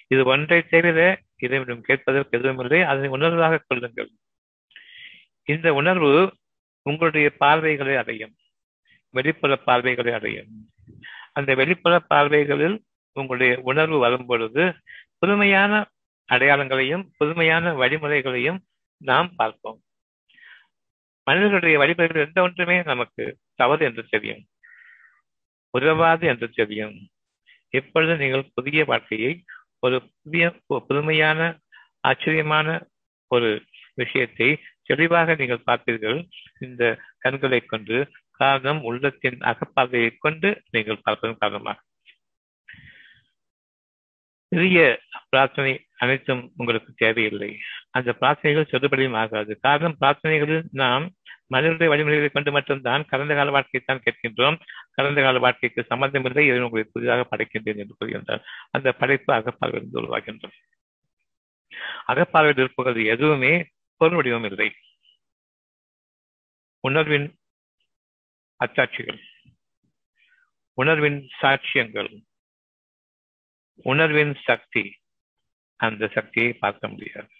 [0.07, 2.83] இது ஒன்றை தவிர இறைவனும் கேட்பதற்கு எதுவுமில்லை.
[2.83, 4.11] அதனை உணர்வாக கொள்ளுங்கள்.
[5.45, 6.37] இந்த உணர்வு
[6.83, 8.35] உங்களுடைய பார்வைகளை அடையும்.
[9.11, 10.71] வெளிப்புற பார்வைகளை அடையும்.
[11.33, 12.83] அந்த வெளிப்புற பார்வைகளில்
[13.13, 14.75] உங்களுடைய உணர்வு வரும் பொழுது
[15.19, 15.91] புதுமையான
[16.33, 18.65] அடையாளங்களையும் புதுமையான வழிமுறைகளையும்
[18.97, 19.83] நாம் பார்ப்போம்.
[21.27, 24.43] மனிதர்களுடைய வழிபாடுகள் எந்த ஒன்றுமே நமக்கு தவறு என்று தெரியும்.
[25.75, 26.97] உதவாது என்று தெரியும்.
[27.70, 29.33] இப்பொழுது நீங்கள் புதிய வாழ்க்கையை
[29.79, 30.45] ஒரு புதிய
[30.89, 31.41] புதுமையான
[32.01, 32.68] ஆச்சரியமான
[33.31, 33.51] ஒரு
[33.95, 34.49] விஷயத்தை
[34.83, 36.20] தெளிவாக நீங்கள் பார்ப்பீர்கள்.
[36.59, 36.83] இந்த
[37.18, 37.97] கண்களை கொண்டு
[38.41, 41.79] காரணம் உள்ளத்தின் அகப்பார்வையை கொண்டு நீங்கள் பார்ப்பதன் காரணமாக.
[45.31, 47.59] பிரார்த்தனை அனைத்தும் உங்களுக்கு தேவையில்லை.
[47.90, 49.59] அந்த பிரார்த்தனைகள் செல்லுபடியும் ஆகாது.
[49.61, 51.12] காரணம் பிரார்த்தனைகளில் நாம்
[51.47, 54.61] மனிதனுடைய வழிமுறைகளை கொண்டு மட்டும்தான் கடந்த கால வாழ்க்கையை தான் கேட்கின்றோம்.
[54.90, 60.57] கடந்த கால வாழ்க்கைக்கு சம்பந்தமில்லை இதை உங்களை புதிதாக படைக்கின்றேன் என்று கூறுகின்றார் அந்த படைப்பு அகப்பார்வையிலிருந்து உருவாகின்றது.
[62.09, 64.72] அகப்பார்வையில் இருப்பது எதுவுமே பொருள் வடிவம் இல்லை.
[66.80, 67.38] உணர்வின்
[68.64, 69.18] அச்சாட்சிகள்
[70.72, 72.22] உணர்வின் சாட்சியங்கள்
[73.74, 74.97] உணர்வின் சக்தி
[75.77, 77.31] அந்த சக்தியை பார்க்க முடியாது.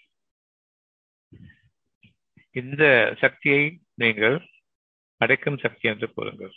[2.51, 2.83] இந்த
[3.19, 4.37] சக்தியை நீங்கள்
[5.17, 6.53] படைக்கும் சக்தி என்று கூறுங்கள்.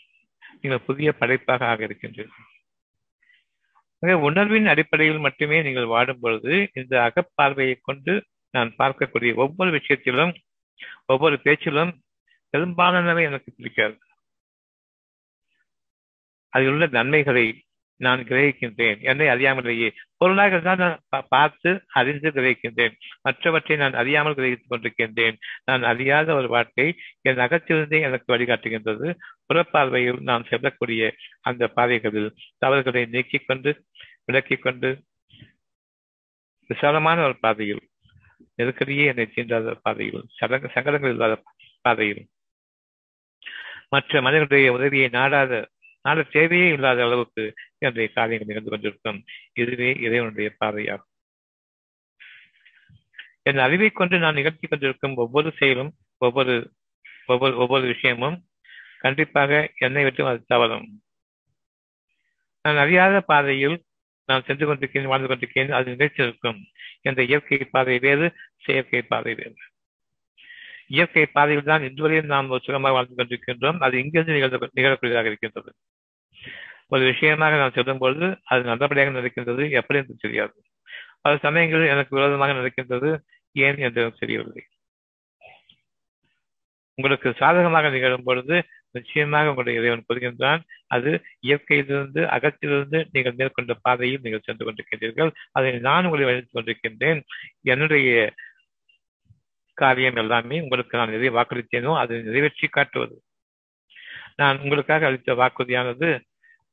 [0.61, 2.47] நீங்கள் புதிய படைப்பாக ஆக இருக்கின்றீர்கள்.
[4.29, 8.13] உணர்வின் அடிப்படையில் மட்டுமே நீங்கள் வாடும் பொழுது இந்த அகப்பார்வையை கொண்டு
[8.51, 10.35] நான் பார்க்கக்கூடிய ஒவ்வொரு விஷயத்திலும்
[11.07, 11.93] ஒவ்வொரு பேச்சிலும்
[12.51, 13.97] பெரும்பாலானவை எனக்கு பிடிக்காது.
[16.53, 17.47] அதில் உள்ள நன்மைகளை
[17.99, 19.89] நான் கிரகிக்கின்றேன் என்னை அறியாமலேயே.
[20.17, 22.95] பொருளாக தான் நான் பார்த்து அறிந்து கிரகிக்கின்றேன்.
[23.23, 25.37] மற்றவற்றை நான் அறியாமல் கிரகித்துக் கொண்டிருக்கின்றேன்.
[25.65, 26.87] நான் அறியாத ஒரு வாழ்க்கை
[27.23, 29.09] என் அகத்திலிருந்தே எனக்கு வழிகாட்டுகின்றது.
[29.49, 31.03] புறப்பார்வையில் நான் செல்லக்கூடிய
[31.41, 33.73] அந்த பாதைகளில் தவறுகளை நீக்கிக் கொண்டு
[34.25, 34.89] விளக்கிக் கொண்டு
[36.71, 37.83] விசாலமான ஒரு பாதையில்
[38.57, 41.35] நெருக்கடியே என்னை தீண்டாத பாதையில் சடங்கு சங்கடங்கள் இல்லாத
[41.81, 42.23] பாதையில்.
[43.89, 45.53] மற்ற மனிதர்களுடைய உதவியை நாடாத
[46.05, 47.45] நாட தேவையே இல்லாத அளவுக்கு
[47.79, 49.21] என்னுடைய காரியங்கள் நிகழ்ந்து கொண்டிருக்கும்.
[49.53, 51.13] இதுவே இறைவனுடைய பாதையாகும்
[53.43, 56.55] என் அறிவை கொண்டு நான் நிகழ்த்தி கொண்டிருக்கும் ஒவ்வொரு செயலும் ஒவ்வொரு
[57.27, 58.37] ஒவ்வொரு ஒவ்வொரு விஷயமும்
[58.99, 60.87] கண்டிப்பாக என்னை விட்டு அது தவறும்.
[62.65, 63.77] நான் அறியாத பாதையில்
[64.29, 66.59] நான் சென்று கொண்டிருக்கிறேன் வாழ்ந்து கொண்டிருக்கிறேன் அது நிகழ்ச்சியிருக்கும்
[67.03, 68.27] என்ற இயற்கை பாதை வேறு
[68.67, 69.57] செயற்கை பாதை வேறு.
[70.97, 73.79] இயற்கை பாதையில் தான் இன்றுவரையும் நாம் ஒரு சுகமாக வாழ்ந்து கொண்டிருக்கின்றோம்.
[73.87, 75.71] அது இங்கிருந்து நிகழ்ந்த நிகழக்கூடியதாக இருக்கின்றது.
[76.95, 80.55] ஒரு விஷயமாக நான் சொல்லும் பொழுது அது நல்லபடியாக நடக்கின்றது எப்படி என்று தெரியாது.
[81.25, 83.11] பல சமயங்களில் எனக்கு விரோதமாக நடக்கின்றது
[83.57, 84.63] ஏன் என்று தெரியவில்லை.
[86.99, 88.57] உங்களுக்கு சாதகமாக நிகழும் பொழுது
[88.97, 90.63] நிச்சயமாக உங்களுடைய இறைவன் கூறுகின்றான்
[90.95, 91.11] அது
[91.49, 95.31] இயற்கையிலிருந்து அகத்திலிருந்து நீங்கள் மேற்கொண்ட பாதையில் நீங்கள் சென்று கொண்டிருக்கின்றீர்கள்.
[95.57, 97.21] அதை நான் உங்களை வழித்து கொண்டிருக்கின்றேன்.
[97.73, 98.09] என்னுடைய
[99.83, 103.17] காரியம் எல்லாமே உங்களுக்கு நான் நிறைய வாக்களித்தேனோ அதை நிறைவேற்றி காட்டுவது.
[104.41, 106.09] நான் உங்களுக்காக அளித்த வாக்குறுதியானது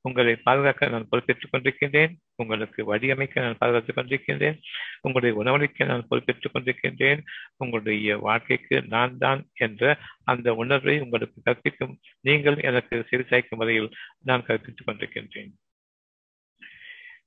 [0.06, 4.58] உங்களை பாதுகாக்க நான் பொறுப்பேற்றுக் கொண்டிருக்கின்றேன் உங்களுக்கு வடிவமைக்க நான் பாதுகாத்துக் கொண்டிருக்கின்றேன்
[5.02, 7.22] உங்களுடைய உணவளிக்க நான் பொறுப்பேற்றுக் கொண்டிருக்கின்றேன்
[7.58, 13.90] உங்களுடைய வாழ்க்கைக்கு நான் தான் என்ற அந்த உணர்வை உங்களுக்கு கற்பிக்கும் நீங்கள் எனக்கு சிறுசாய்க்கும் வரையில்
[14.24, 15.52] நான் கற்பித்துக் கொண்டிருக்கின்றேன்.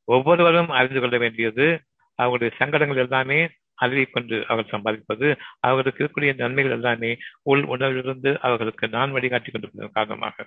[0.09, 1.67] ஒவ்வொருவரும் அறிந்து கொள்ள வேண்டியது
[2.19, 3.41] அவருடைய சங்கடங்கள் எல்லாமே
[3.85, 5.29] அறிவை கொண்டு அவர் சம்பாதிப்பது
[5.67, 7.11] அவர்களுக்கு இருக்கக்கூடிய நன்மைகள் எல்லாமே
[7.51, 10.47] உள் உணர்விலிருந்து அவர்களுக்கு நான் வழிகாட்டி கொண்டிருப்பதன் காரணமாக.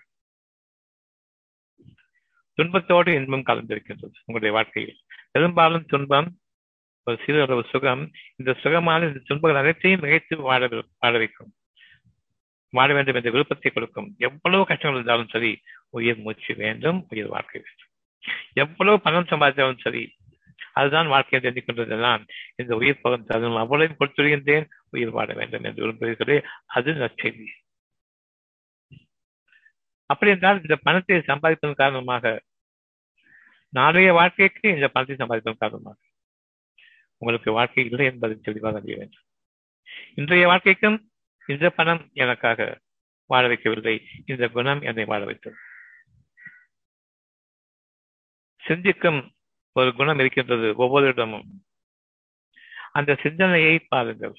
[2.57, 4.97] துன்பத்தோடு இன்பம் கலந்திருக்கின்றது உங்களுடைய வாழ்க்கையில்.
[5.35, 6.29] பெரும்பாலும் துன்பம்
[7.07, 8.03] ஒரு சிறு அளவு சுகம்
[8.39, 10.61] இந்த சுகமான இந்த துன்பங்கள் அனைத்தையும் மிகைத்து வாழ
[11.01, 11.51] வாழ வைக்கும்.
[12.73, 14.09] வாழ வேண்டும் என்ற விருப்பத்தை கொடுக்கும்.
[14.27, 15.51] எவ்வளவு கஷ்டங்கள் இருந்தாலும் சரி
[15.97, 17.89] உயிர் மூச்சு வேண்டும் உயிர் வாழ்க்கை வேண்டும்.
[18.63, 20.03] எவ்வளவு பணம் சம்பாதித்தாலும் சரி
[20.79, 22.21] அதுதான் வாழ்க்கையை தெரிந்து கொண்டதெல்லாம்.
[22.61, 26.37] இந்த உயிர் பகன் தருணம் அவ்வளவு கொடுத்துருகின்றேன் உயிர் வாழ வேண்டும் என்று விரும்புகிறீர்களே
[26.77, 27.47] அது நற்செய்தி
[30.09, 32.31] அப்படி என்றால் இந்த பணத்தை சம்பாதிப்பதன் காரணமாக
[33.73, 35.99] நாளைய வாழ்க்கைக்கு இந்த பணத்தை சம்பாதிப்பதன் காரணமாக
[37.21, 39.25] உங்களுக்கு வாழ்க்கை இல்லை என்பதை தெளிவாக அறிய வேண்டும்.
[40.19, 40.97] இன்றைய வாழ்க்கைக்கும்
[41.49, 42.59] இந்த பணம் எனக்காக
[43.29, 43.95] வாழ வைக்கவில்லை.
[44.25, 45.57] இந்த குணம் என்னை வாழ வைத்தது.
[48.63, 49.21] சிந்திக்கும்
[49.75, 51.47] ஒரு குணம் இருக்கின்றது ஒவ்வொரு இடமும்
[52.99, 54.35] அந்த சிந்தனையை பாருங்கள்.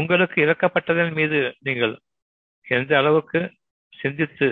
[0.00, 1.94] உங்களுக்கு இறக்கப்பட்டதன் மீது நீங்கள்
[2.66, 3.40] எந்த அளவுக்கு
[3.92, 4.48] சிந்தித்து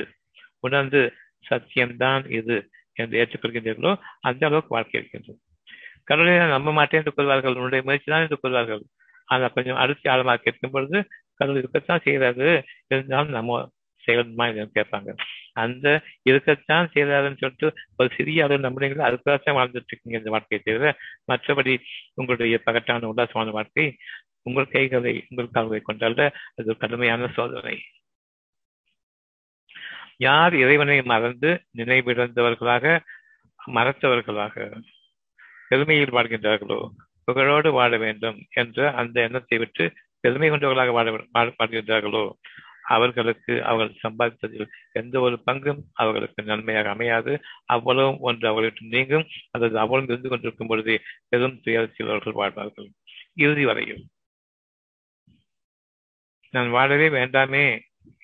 [0.66, 1.01] உணர்ந்து
[1.44, 2.57] சத்தியம்தான் இது
[3.01, 3.92] என்று ஏற்றுக்கொள்கின்றீர்களோ
[4.28, 5.38] அந்த அளவுக்கு வாழ்க்கை இருக்கின்றது.
[6.09, 8.82] கடவுளை நம்ப மாட்டேன் என்று கொள்வார்கள் உன்னுடைய முயற்சி தான் என்று கொள்வார்கள்
[9.28, 10.99] ஆனால் கொஞ்சம் அரிசி ஆழமாக கேட்கும் பொழுது
[11.40, 12.49] கடவுள் இருக்கத்தான் செய்கிறாரு
[12.90, 13.59] இருந்தாலும் நம்ம
[14.05, 15.11] செய்யணுமா என்று கேட்பாங்க.
[15.59, 15.86] அந்த
[16.22, 20.92] இருக்கத்தான் செய்கிறாருன்னு சொல்லிட்டு ஒரு சிறிய அளவு நம்புறீங்களோ அதுக்காகத்தான் வாழ்ந்துட்டு இருக்கீங்க இந்த வாழ்க்கையை தவிர
[21.28, 21.74] மற்றபடி
[22.14, 23.86] உங்களுடைய பகட்டான உல்லாசமான வாழ்க்கை
[24.42, 26.20] உங்கள் கைகளை உங்கள் கால்களை கொண்டாட
[26.54, 27.76] அது ஒரு கடுமையான சோதனை.
[30.18, 32.84] யார் இறைவனை மறந்து நினைவிழந்தவர்களாக
[33.61, 34.54] மறத்தவர்களாக
[35.70, 36.78] பெருமையில் வாழ்கின்றார்களோ
[37.28, 39.84] புகழோடு வாழ வேண்டும் என்ற அந்த எண்ணத்தை விட்டு
[40.24, 41.09] பெருமை கொண்டவர்களாக வாழ
[41.59, 42.24] வாழ்கின்றார்களோ
[42.89, 47.41] அவர்களுக்கு அவர்கள் சம்பாதித்ததில் எந்த ஒரு பங்கும் அவர்களுக்கு நன்மையாக அமையாது.
[47.64, 49.26] அவ்வளவும் ஒன்று அவர்களிடம் நீங்கும்.
[49.51, 52.91] அல்லது அவ்வளவு இருந்து கொண்டிருக்கும் பொழுதே பெரும் துயரத்தில் அவர்கள் வாழ்வார்கள்.
[53.34, 54.07] இறுதி வரையில்.
[56.51, 57.80] நான் வாழவே வேண்டாமே.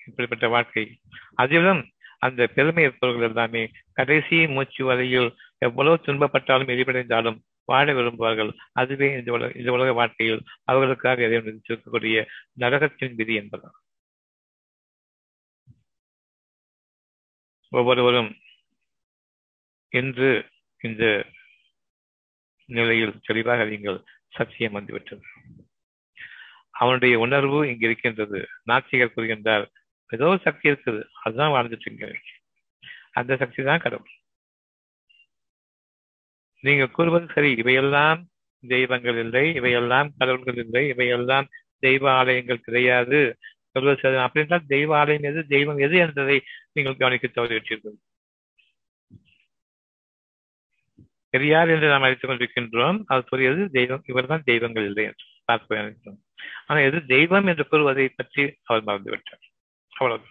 [0.07, 0.99] இப்படிப்பட்ட வாழ்க்கை.
[1.35, 1.89] அதிலும்
[2.19, 8.53] அந்த பெருமை இருப்பவர்கள் எல்லாமே கடைசி மூச்சு வரையில் எவ்வளவு துன்பப்பட்டாலும் எரிபடைந்தாலும் வாழ விரும்புவார்கள்.
[8.71, 12.25] அதுவே இந்த உலக இந்த உலக வாழ்க்கையில் அவர்களுக்காக இறைவன் விதித்திருக்கக்கூடிய
[12.59, 13.84] நரகத்தின் விதி என்பதாகும்.
[17.71, 18.31] ஒவ்வொருவரும்
[19.89, 20.29] இன்று
[20.81, 21.03] இந்த
[22.69, 23.97] நிலையில் தெளிவாக நீங்கள்
[24.29, 25.25] சத்தியம் வந்துவிட்டது.
[26.71, 28.39] அவனுடைய உணர்வு இங்கு இருக்கின்றது.
[28.69, 29.65] நாத்திகர் கூறுகின்றார்
[30.09, 32.07] ஏதோ சக்தி இருக்குது அதுதான் வாழ்ந்துட்டு இங்க
[33.11, 34.13] அந்த சக்தி தான் கடவுள்.
[36.63, 38.21] நீங்க கூறுவது சரி இவையெல்லாம்
[38.63, 41.47] தெய்வங்கள் இல்லை இவையெல்லாம் கடவுள்கள் இல்லை இவையெல்லாம்
[41.79, 43.19] தெய்வ ஆலயங்கள் கிடையாது.
[43.75, 46.37] சொல்வது அப்படின்றால் தெய்வ ஆலயம் எது தெய்வம் எது என்பதை
[46.73, 47.97] நீங்கள் கவனிக்க தவறிவிட்டீர்கள்.
[51.29, 52.99] பெரியார் என்று நாம் அழைத்துக் கொண்டிருக்கின்றோம்.
[53.05, 56.13] அது புரியாது தெய்வம் இவர்தான் தெய்வங்கள் இல்லை என்று பார்க்க
[56.67, 59.43] ஆனால் எது தெய்வம் என்று கூறுவதை பற்றி அவர் மறந்துவிட்டார்.
[59.93, 60.25] அவ்வளவு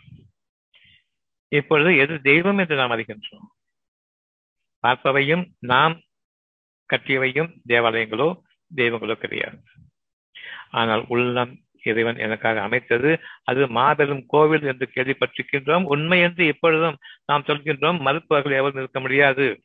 [1.48, 3.46] இப்பொழுது எது தெய்வம் என்று நாம் அறிகின்றோம்?
[4.84, 5.94] பார்ப்பவையும் நாம்
[6.90, 8.28] கட்டியவையும் தேவாலயங்களோ
[8.70, 9.58] தெய்வங்களோ கிடையாது.
[10.70, 11.52] ஆனால் உள்ளம்
[11.84, 13.20] இறைவன் எனக்காக அமைத்தது.
[13.44, 15.84] அது மாபெரும் கோவில் என்று கேள்விப்பட்டிருக்கின்றோம்.
[15.84, 18.00] உண்மை என்று இப்பொழுதும் நாம் சொல்கின்றோம்.
[18.00, 19.62] மறுப்பவர்கள் எவரும் இருக்க முடியாது.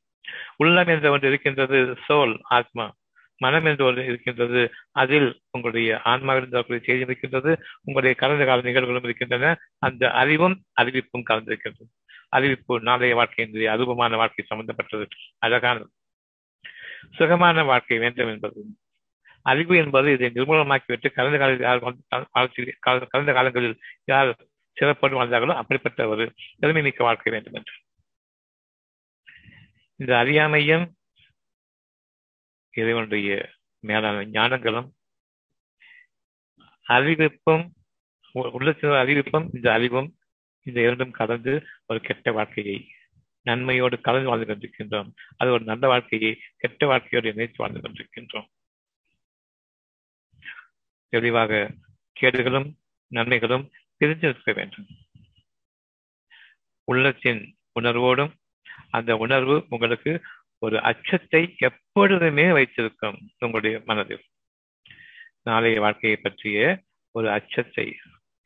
[0.58, 2.98] உள்ளம் என்ற ஒன்று இருக்கின்றது சோல் ஆத்மா.
[3.38, 9.58] மனம் என்று ஒன்று இருக்கின்றது அதில் உங்களுடைய ஆன்மாவில் செய்தி இருக்கின்றது உங்களுடைய கடந்த கால நிகழ்வுகளும் இருக்கின்றன.
[9.80, 11.90] அந்த அறிவும் அறிவிப்பும் கலந்திருக்கின்றது
[12.30, 15.08] அறிவிப்பு நாளைய வாழ்க்கையினுடைய அருபமான வாழ்க்கை சம்பந்தப்பட்டது.
[15.38, 15.90] அழகானது
[17.12, 18.64] சுகமான வாழ்க்கை வேண்டும் என்பது.
[19.42, 22.76] அறிவு என்பது இதை நிர்மூலமாக்கிவிட்டு கடந்த காலத்தில்
[23.10, 24.32] கடந்த காலங்களில் யார்
[24.78, 26.26] சிறப்போடு வாழ்ந்தார்களோ அப்படிப்பட்ட ஒரு
[26.60, 27.76] திறமை மிக்க வாழ்க்கை வேண்டும் என்று.
[29.96, 30.86] இந்த அறியாமையும்
[32.74, 33.50] இறைவனுடைய
[33.84, 34.88] மேலான ஞானங்களும்
[36.88, 37.66] அறிவிப்பும்
[38.32, 40.10] உள்ளத்தில் அறிவிப்பும் இந்த அறிவும்
[40.66, 41.54] இந்த இரண்டும் கலந்து
[41.88, 42.78] ஒரு கெட்ட வாழ்க்கையை
[43.46, 45.10] நன்மையோடு கலந்து வாழ்ந்து கொண்டிருக்கின்றோம்.
[45.38, 48.50] அது ஒரு நல்ல வாழ்க்கையை கெட்ட வாழ்க்கையோடு இணைத்து வாழ்ந்து கொண்டிருக்கின்றோம்.
[51.14, 51.70] தெளிவாக
[52.16, 52.70] கேடுகளும்
[53.12, 53.66] நன்மைகளும்
[54.02, 54.88] தெரிஞ்சிருக்க வேண்டும்.
[56.84, 57.42] உள்ளத்தின்
[57.80, 58.32] உணர்வோடும்
[58.90, 60.12] அந்த உணர்வு உங்களுக்கு
[60.58, 64.24] ஒரு அச்சத்தை எப்பொழுதுமே வைத்திருக்கும் உங்களுடைய மனதில்.
[65.44, 66.60] நாளைய வாழ்க்கையை பற்றிய
[67.16, 67.86] ஒரு அச்சத்தை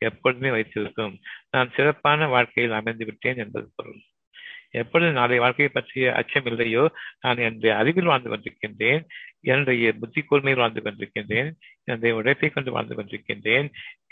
[0.02, 1.14] எப்பொழுதுமே வைத்திருக்கும்.
[1.50, 4.00] நான் சிறப்பான வாழ்க்கையில் அமைந்து விட்டேன் என்பது பொருள்.
[4.70, 6.84] எப்பொழுது நாளைய வாழ்க்கையை பற்றிய அச்சம் இல்லையோ
[7.20, 9.02] நான் என்னுடைய அறிவில் வாழ்ந்து கொண்டிருக்கின்றேன்.
[9.44, 11.50] என்னுடைய புத்தி கூர்மையில் வாழ்ந்து கொண்டிருக்கின்றேன்
[11.88, 13.68] என்னுடைய உழைப்பை கொண்டு வாழ்ந்து கொண்டிருக்கின்றேன்.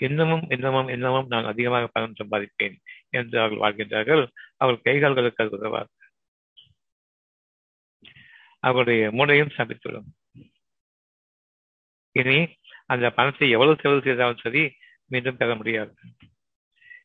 [0.07, 2.77] இன்னமும் இன்னமும் இன்னமும் நான் அதிகமாக பணம் சம்பாதிப்பேன்
[3.19, 4.23] என்று அவர்கள் வாழ்கின்றார்கள்.
[4.63, 5.99] அவர்கள் கைகால்களுக்கு அது உதவார்கள்
[8.63, 10.11] அவருடைய மூளையும் சமைத்துவிடும்
[12.17, 12.39] இனி
[12.93, 14.63] அந்த பணத்தை எவ்வளவு செலவு செய்தாலும் சரி
[15.11, 15.93] மீண்டும் பெற முடியாது.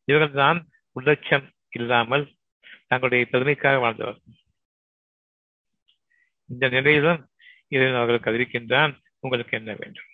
[0.09, 0.59] இவர்கள் தான்
[0.95, 1.47] உள்ளட்சம்
[1.77, 2.25] இல்லாமல்
[2.89, 4.19] தங்களுடைய பெருமைக்காக வாழ்ந்தவர்
[6.49, 7.21] இந்த நிலையிலும்
[7.67, 10.09] இதில் அவர்கள் கதிரிக்கின்றான் உங்களுக்கு என்ன வேண்டும்?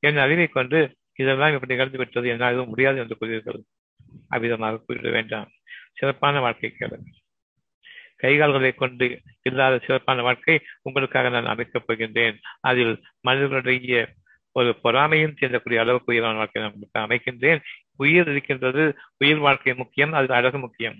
[0.00, 0.78] என் அறிவை கொண்டு
[1.14, 3.60] இதெல்லாம் இப்படி நிகழ்ந்து விட்டது என்னால் எதுவும் முடியாது என்று கூறுவீர்கள்
[4.30, 5.50] அவ்விதமாக கூறிட வேண்டாம்.
[5.92, 7.22] சிறப்பான வாழ்க்கை கேளுங்கள்
[8.16, 9.06] கைகால்களை கொண்டு
[9.42, 12.36] இல்லாத சிறப்பான வாழ்க்கை உங்களுக்காக நான் அமைக்கப் போகின்றேன்.
[12.60, 14.14] அதில் மனிதர்களுடைய
[14.52, 17.60] ஒரு பொறாமையும் சேர்ந்தக்கூடிய அளவுக்கு உயிரான வாழ்க்கை நான் அமைக்கின்றேன்.
[17.96, 18.82] உயிர் இருக்கின்றது
[19.18, 20.98] உயிர் வாழ்க்கை முக்கியம் அது அழகு முக்கியம்.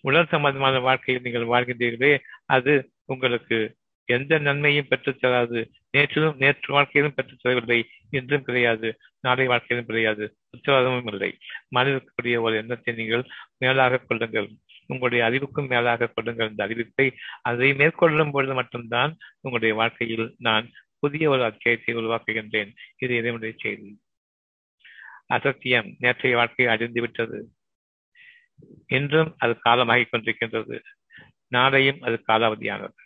[0.00, 2.12] உடல் சம்பந்தமான வாழ்க்கையில் நீங்கள் வாழ்கின்றீர்களே
[2.46, 2.72] அது
[3.04, 3.58] உங்களுக்கு
[4.04, 5.70] எந்த நன்மையும் பெற்றுத் தராது.
[5.96, 7.82] நேற்றிலும் நேற்று வாழ்க்கையிலும் பெற்றுத் தரவில்லை.
[8.10, 8.98] இன்றும் கிடையாது.
[9.20, 10.36] நாளை வாழ்க்கையிலும் கிடையாது.
[10.50, 11.38] உத்தரவாதமும் இல்லை.
[11.76, 13.26] மனிதக்கூடிய ஒரு எண்ணத்தை நீங்கள்
[13.58, 14.50] மேலாக கொள்ளுங்கள்.
[14.86, 16.48] உங்களுடைய அறிவுக்கும் மேலாக கொள்ளுங்கள்.
[16.48, 22.72] இந்த அறிவிப்பை அதை மேற்கொள்ளும் பொழுது மட்டும்தான் உங்களுடைய வாழ்க்கையில் நான் புதிய ஒரு அத்தியாயத்தை உருவாக்குகின்றேன்.
[22.98, 24.00] இது இதனுடைய செய்தி.
[25.26, 27.48] அசத்தியம் நேற்றைய வாழ்க்கையை அழிந்து விட்டது.
[28.86, 30.80] இன்றும் அது காலமாகிக் கொண்டிருக்கின்றது.
[31.54, 33.02] நாளையும் அது காலாவதியானது.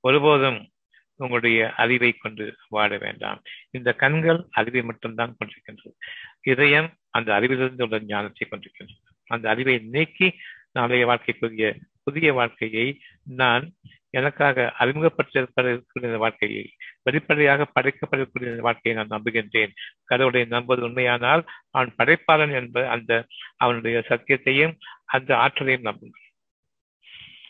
[0.00, 0.68] ஒருபோதும்
[1.16, 3.42] உங்களுடைய அறிவை கொண்டு வாழ வேண்டாம்.
[3.70, 5.94] இந்த கண்கள் அறிவை மட்டும்தான் கொண்டிருக்கின்றது.
[6.40, 9.14] இதயம் அந்த அறிவிலிருந்து உள்ள ஞானத்தை கொண்டிருக்கின்றது.
[9.26, 10.34] அந்த அறிவை நீக்கி
[10.72, 13.72] நாளைய வாழ்க்கைக்குரிய புதிய வாழ்க்கையை நான்
[14.10, 16.70] எனக்காக அறிமுகப்பட்டிருக்கிற வாழ்க்கையை
[17.02, 19.72] வெளிப்படையாக படைக்கப்படக்கூடிய வாழ்க்கையை நான் நம்புகின்றேன்.
[20.04, 23.26] கடவுளை நம்புவது உண்மையானால் அவன் படைப்பாளன் என்ப அந்த
[23.56, 26.24] அவனுடைய சத்தியத்தையும் அந்த ஆற்றலையும் நம்புங்கள்.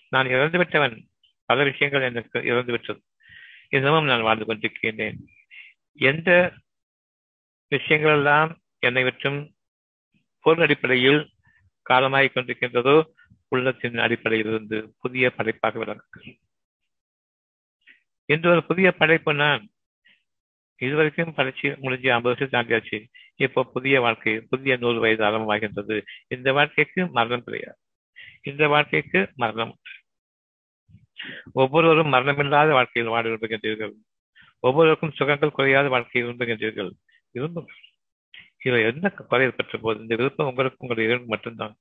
[0.09, 0.97] நான் இறந்துவிட்டவன்
[1.47, 3.01] பல விஷயங்கள் எனக்கு இறந்துவிட்டது
[3.69, 5.17] இன்னமும் நான் வாழ்ந்து கொண்டிருக்கின்றேன்.
[5.93, 6.53] எந்த
[7.71, 9.39] விஷயங்களெல்லாம் என்னை விட்டும்
[10.41, 11.21] பொருள் அடிப்படையில்
[11.91, 12.97] காலமாகிக் கொண்டிருக்கின்றதோ
[13.49, 16.39] உள்ளத்தின் அடிப்படையில் இருந்து புதிய படைப்பாக விளங்குகிறது.
[18.25, 19.69] இன்று ஒரு புதிய படைப்பு நான்
[20.77, 22.99] இதுவரைக்கும் படைச்சு முடிஞ்சு ஐம்பது வருஷம் தாண்டியாச்சு.
[23.37, 26.03] இப்போ புதிய வாழ்க்கை புதிய நூறு வயது ஆரம்பமாகின்றது.
[26.29, 27.79] இந்த வாழ்க்கைக்கு மரணம் கிடையாது.
[28.43, 29.79] இந்த வாழ்க்கைக்கு மரணம்
[31.53, 33.95] ஒவ்வொருவரும் மரணமில்லாத வாழ்க்கையில் வாழ விரும்புகின்றீர்கள்
[34.61, 36.91] ஒவ்வொருவருக்கும் சுகங்கள் குறையாத வாழ்க்கையை விரும்புகின்றீர்கள்
[37.35, 37.83] விரும்புங்கள்
[38.59, 40.01] இவை என்ன குறை பெற்ற போது?
[40.01, 41.75] இந்த விருப்பம் உங்களுக்கு உங்களுடைய இரண்டு மட்டும்தான்.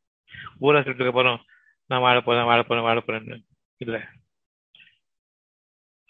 [0.62, 1.40] ஊரா சொல்லிட்டு போறோம்
[1.90, 3.38] நான் வாழ போறேன் வாழ போறேன் வாழ போறேன்னு.
[3.78, 4.02] இல்லை.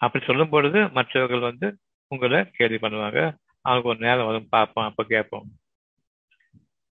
[0.00, 3.20] அப்படி சொல்லும் பொழுது மற்றவர்கள் வந்து உங்களை கேள்வி பண்ணுவாங்க.
[3.60, 5.48] அவங்க ஒரு நேரம் வரும் பார்ப்போம் அப்ப கேட்போம்.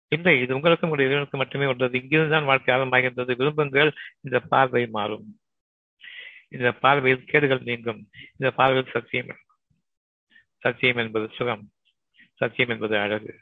[0.09, 2.01] இல்லை இது உங்களுக்கும் உங்களுடைய இறைவனுக்கு மட்டுமே உள்ளது.
[2.01, 3.33] இங்கிருந்து தான் வாழ்க்கை ஆரம்பமாகின்றது.
[3.41, 5.27] விரும்புங்கள் இந்த பார்வை மாறும்.
[6.55, 8.03] இந்த பார்வையில் கேடுகள் நீங்கும்.
[8.39, 9.37] இந்த பார்வையில் சத்தியம்
[10.59, 11.65] சத்தியம் என்பது சுகம்
[12.35, 13.33] சத்தியம் என்பது அழகு.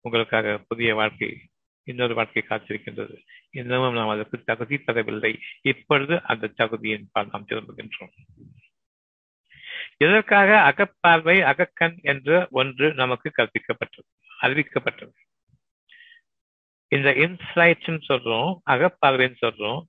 [0.00, 1.30] உங்களுக்காக புதிய வாழ்க்கை
[1.84, 3.16] இன்னொரு வாழ்க்கை காத்திருக்கின்றது.
[3.50, 5.32] இன்னமும் நாம் அதற்கு தகுதி தரவில்லை.
[5.62, 8.14] இப்பொழுது அந்த தகுதியின் பால் நாம் திரும்புகின்றோம்.
[9.96, 14.10] இதற்காக அகப்பார்வை அகக்கண் என்ற ஒன்று நமக்கு கற்பிக்கப்பட்டது
[14.40, 15.14] அறிவிக்கப்பட்டது?
[16.88, 19.82] இந்த இன்சைட்னு சொல்றோம் அகப்பார்வைன்னு சொல்றோம்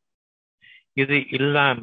[0.98, 1.82] இது இல்லாம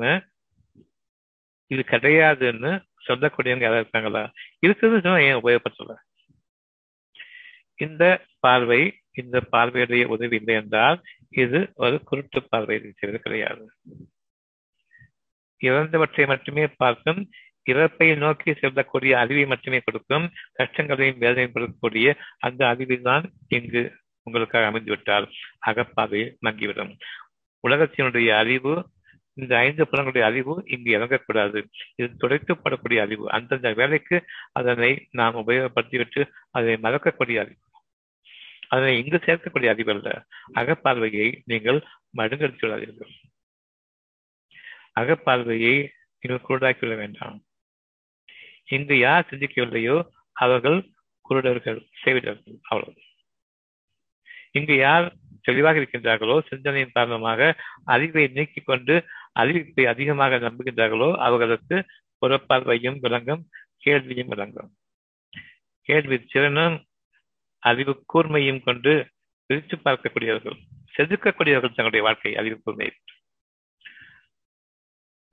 [1.71, 2.71] இது கிடையாதுன்னு
[3.07, 4.23] சொல்லக்கூடியவங்க யாராவது இருக்காங்களா?
[4.65, 4.97] இருக்குது
[5.27, 5.95] ஏன் உபயோகப்படுத்தல?
[7.85, 8.05] இந்த
[8.45, 8.81] பார்வை
[9.21, 10.99] இந்த பார்வையுடைய உதவி இல்லை என்றால்
[11.43, 13.65] இது ஒரு குருட்டு பார்வை செய்வது கிடையாது.
[15.61, 17.21] இறந்தவற்றை மட்டுமே பார்க்கும்
[17.67, 20.27] இறப்பை நோக்கி செல்லக்கூடிய அறிவை மட்டுமே கொடுக்கும்
[20.59, 22.15] கஷ்டங்களையும் வேதனையும் கொடுக்கக்கூடிய
[22.47, 23.25] அந்த அறிவில் தான்
[23.57, 23.83] இங்கு
[24.27, 25.27] உங்களுக்காக அமைந்துவிட்டால்
[25.71, 26.93] அகப்பார்வை மங்கிவிடும்.
[27.65, 28.73] உலகத்தினுடைய அறிவு
[29.37, 31.59] இந்த ஐந்து புலங்களுடைய அறிவு இங்கு இறங்கக்கூடாது.
[31.97, 33.31] இது துடைக்கப்படக்கூடிய அறிவு.
[33.31, 34.16] அந்தந்த வேலைக்கு
[34.53, 37.61] அதனை நாம் உபயோகப்படுத்திவிட்டு அதை மறக்கக்கூடிய அறிவு.
[38.68, 40.09] அதனை இங்கு சேர்க்கக்கூடிய அறிவு அல்ல.
[40.55, 41.81] அகப்பார்வையை நீங்கள்
[42.16, 43.12] மடுங்கடித்து விடாதீர்கள்.
[45.01, 45.74] அகப்பார்வையை
[46.22, 47.39] நீங்கள் குருடாக்கிவிட வேண்டாம்.
[48.66, 49.97] இங்கு யார் சிந்திக்கவில்லையோ
[50.37, 50.78] அவர்கள்
[51.31, 53.01] குருடர்கள் செய்விடர்கள் அவ்வளவு
[54.53, 55.07] இங்கு யார்
[55.43, 57.41] தெளிவாக இருக்கின்றார்களோ சிந்தனையின் காரணமாக
[57.85, 58.95] அறிவை நீக்கிக் கொண்டு
[59.37, 61.76] அறிவிப்பை அதிகமாக நம்புகின்றார்களோ அவர்களுக்கு
[62.22, 63.43] புறப்பார்வையும் விளங்கும்
[63.85, 64.70] கேள்வியும் விளங்கும்.
[65.89, 66.76] கேள்வி திறனும்
[67.62, 68.93] அறிவு கூர்மையும் கொண்டு
[69.47, 70.59] பிரித்து பார்க்கக்கூடியவர்கள்
[70.97, 72.93] செதுக்கக்கூடியவர்கள் தங்களுடைய வாழ்க்கை அறிவு கூர்மையை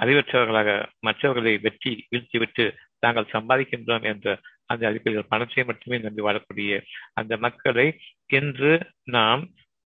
[0.04, 2.66] அறிவற்றவர்களாக மற்றவர்களை வெற்றி வீழ்த்திவிட்டு
[3.00, 4.28] தாங்கள் சம்பாதிக்கின்றோம் என்ற
[4.66, 6.82] அந்த அடிப்படையில் பணத்தை மட்டுமே நம்பி வாழக்கூடிய
[7.14, 7.86] அந்த மக்களை
[8.28, 8.74] இன்று
[9.16, 9.44] நாம்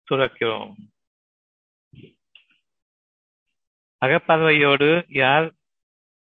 [0.09, 0.73] துறக்கிறோம்.
[4.05, 5.47] அகப்பார்வையோடு யார்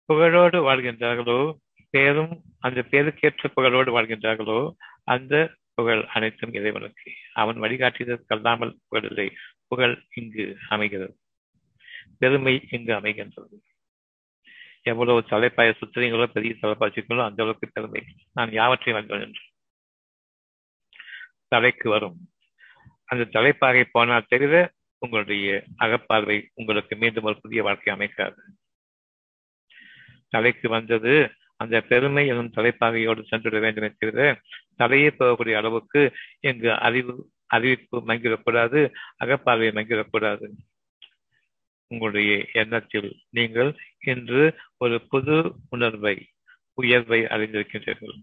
[0.08, 1.56] புகழோடு வாழ்கின்றார்களோ
[1.90, 4.72] பேரும் அந்த பேருக்கேற்ற புகழோடு வாழ்கின்றார்களோ
[5.04, 7.12] அந்த புகழ் அனைத்தும் இறைவனுக்கு.
[7.32, 9.30] அவன் வழிகாட்டியதற்கு கல்லாமல் புகழில்லை.
[9.68, 11.16] புகழ் இங்கு அமைகிறது.
[12.18, 13.56] பெருமை இங்கு அமைகின்றது.
[14.82, 18.02] எவ்வளவு தலைப்பாய சுத்திரங்களோ பெரிய தலைப்பாய்ச்சிகளோ அந்த அளவுக்கு பெருமை.
[18.32, 19.42] நான் யாவற்றை வந்தேன் என்று.
[21.48, 22.16] தலைக்கு வரும்.
[23.04, 28.38] அந்த தலைப்பாகை போனால் தெரிந்த உங்களுடைய அகப்பார்வை உங்களுக்கு மீண்டும் ஒரு புதிய வாழ்க்கை அமைக்காது.
[30.28, 34.40] தலைக்கு வந்தது அந்த பெருமை எனும் தலைப்பாகையோடு சென்றுவிட வேண்டும் தவிர
[34.78, 38.92] தலையே போகக்கூடிய அளவுக்கு எங்கு அறிவு அறிவிப்பு மங்கிடக்கூடாது
[39.24, 40.46] அகப்பார்வை மங்கிடக்கூடாது.
[41.86, 46.28] உங்களுடைய எண்ணத்தில் நீங்கள் இன்று ஒரு புது உணர்வை
[46.74, 48.22] உயர்வை அறிந்திருக்கின்றீர்கள்.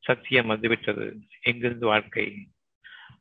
[0.00, 1.16] சத்தியம் வந்துவிட்டது.
[1.40, 2.48] எங்கிருந்து வாழ்க்கை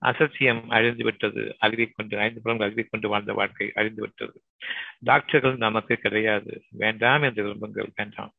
[0.06, 4.42] அசத்தியம் அழிந்து விட்டது அறிவை கொண்டு ஐந்து புலங்கள் அறிவை கொண்டு வாழ்ந்த வாழ்க்கை அழிந்து விட்டது
[5.00, 6.64] டாக்டர்கள் நமக்கு கிடையாது.
[6.70, 7.90] வேண்டாம் என்று விரும்புங்கள்.
[7.96, 8.34] வேண்டாம்.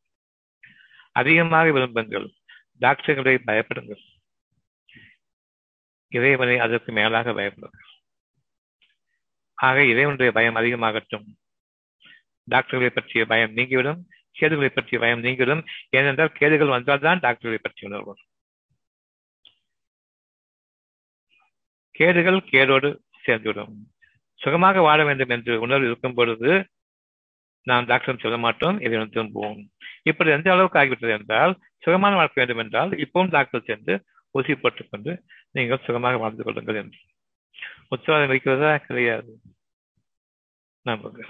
[1.12, 2.34] அதிகமாக விரும்புங்கள்.
[2.78, 4.00] டாக்டர்களை பயப்படுங்கள்.
[6.08, 7.90] இறைவனை அதற்கு மேலாக பயப்படுங்கள்.
[9.54, 11.26] ஆக இறைவனுடைய பயம் அதிகமாகட்டும்.
[12.44, 14.08] டாக்டர்களை பற்றிய பயம் நீங்கிவிடும்.
[14.30, 15.64] கேடுகளை பற்றிய பயம் நீங்கிவிடும்.
[15.90, 18.16] ஏனென்றால் கேடுகள் வந்தால்தான் டாக்டர்களை பற்றி உணர்வு
[22.02, 22.90] கேடுகள் கேடோடு
[23.26, 23.74] சேர்ந்துவிடும்.
[24.40, 26.52] சுகமாக வாழ வேண்டும் என்று உணர்வு இருக்கும் பொழுது
[27.66, 29.60] நாம் டாக்டரும் சொல்ல மாட்டோம் இதை திரும்புவோம்
[30.10, 31.52] இப்படி எந்த அளவுக்கு ஆகிவிட்டது என்றால்
[31.84, 33.94] சுகமான வாழ்க்கை வேண்டும் என்றால் இப்பவும் டாக்டர் சென்று
[34.34, 35.12] ஊசி போட்டுக்கொண்டு
[35.56, 37.00] நீங்கள் சுகமாக வாழ்ந்து கொள்ளுங்கள் என்று.
[37.94, 39.32] உத்தரவாதம் வைக்கிறதா கிடையாது.
[40.86, 41.22] நம்புங்க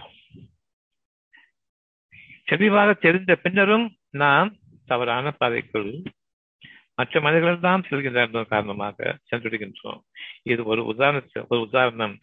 [2.51, 3.87] தெளிவாக தெரிந்த பின்னரும்
[4.23, 4.49] நாம்
[4.91, 5.93] தவறான பாதைக்குள்
[7.03, 10.01] மற்ற மனிதர்கள் தான் செல்கின்ற காரணமாக சென்றுவிடுகின்றோம்.
[10.53, 11.23] இது ஒரு உதாரண
[11.53, 12.17] ஒரு உதாரணம்.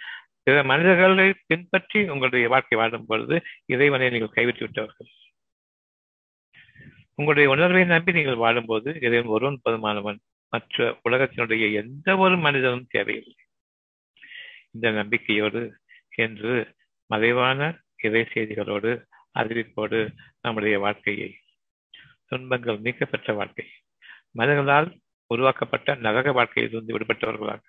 [0.45, 3.35] பிற மனிதர்களை பின்பற்றி உங்களுடைய வாழ்க்கை வாழும் பொழுது
[3.73, 5.09] இறைவனை நீங்கள் கைவிட்டு விட்டவர்கள்
[7.19, 10.19] உங்களுடைய உணர்வை நம்பி நீங்கள் வாழும்போது இறைவன் ஒருவன் போதுமானவன்.
[10.53, 13.35] மற்ற உலகத்தினுடைய எந்த ஒரு மனிதனும் தேவையில்லை.
[14.75, 15.61] இந்த நம்பிக்கையோடு
[16.25, 16.53] என்று
[17.09, 17.69] மறைவான
[18.05, 18.91] இறை செய்திகளோடு
[19.39, 19.99] அறிவிப்போடு
[20.45, 21.29] நம்முடைய வாழ்க்கையை
[22.31, 23.65] துன்பங்கள் நீக்கப்பெற்ற வாழ்க்கை
[24.35, 24.89] மனிதர்களால்
[25.31, 27.61] உருவாக்கப்பட்ட நரக வாழ்க்கையிலிருந்து விடுபட்டவர்களாக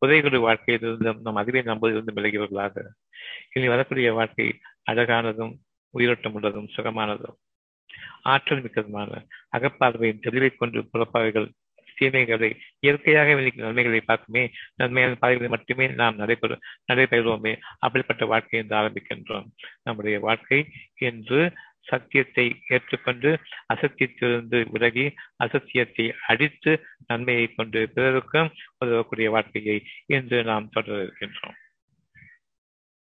[0.00, 2.84] புதைகுடி வாழ்க்கையிலிருந்து நம் அறிவை நம்புவதிலிருந்து விலகியவர்களாக
[3.52, 4.46] இனி வரக்கூடிய வாழ்க்கை
[4.90, 5.54] அழகானதும்
[5.94, 7.38] உயிரோட்டம் உள்ளதும் சுகமானதும்
[8.22, 9.10] ஆற்றல் மிக்கதுமான
[9.56, 11.48] அகப்பார்வையின் தெளிவை கொண்டு புறப்பாவைகள்
[11.96, 12.48] தீமைகளை
[12.80, 14.42] இயற்கையாக விதிக்கும் நன்மைகளை பார்க்குமே
[14.74, 16.58] நன்மையான பாதைகளை மட்டுமே நாம் நடைபெற
[16.92, 19.46] நடைபெறுவோமே அப்படிப்பட்ட வாழ்க்கை என்று ஆரம்பிக்கின்றோம்.
[19.82, 20.60] நம்முடைய வாழ்க்கை
[21.00, 21.40] என்று
[21.88, 23.30] சத்தியத்தை ஏற்றுக்கொண்டு
[23.74, 26.72] அசத்தியத்திலிருந்து விலகி அசத்தியத்தை அடித்து
[27.06, 29.78] நன்மையை கொண்டு பிறருக்கும் உதவக்கூடிய வாழ்க்கையை
[30.08, 31.58] இன்று நாம் தொடர இருக்கின்றோம்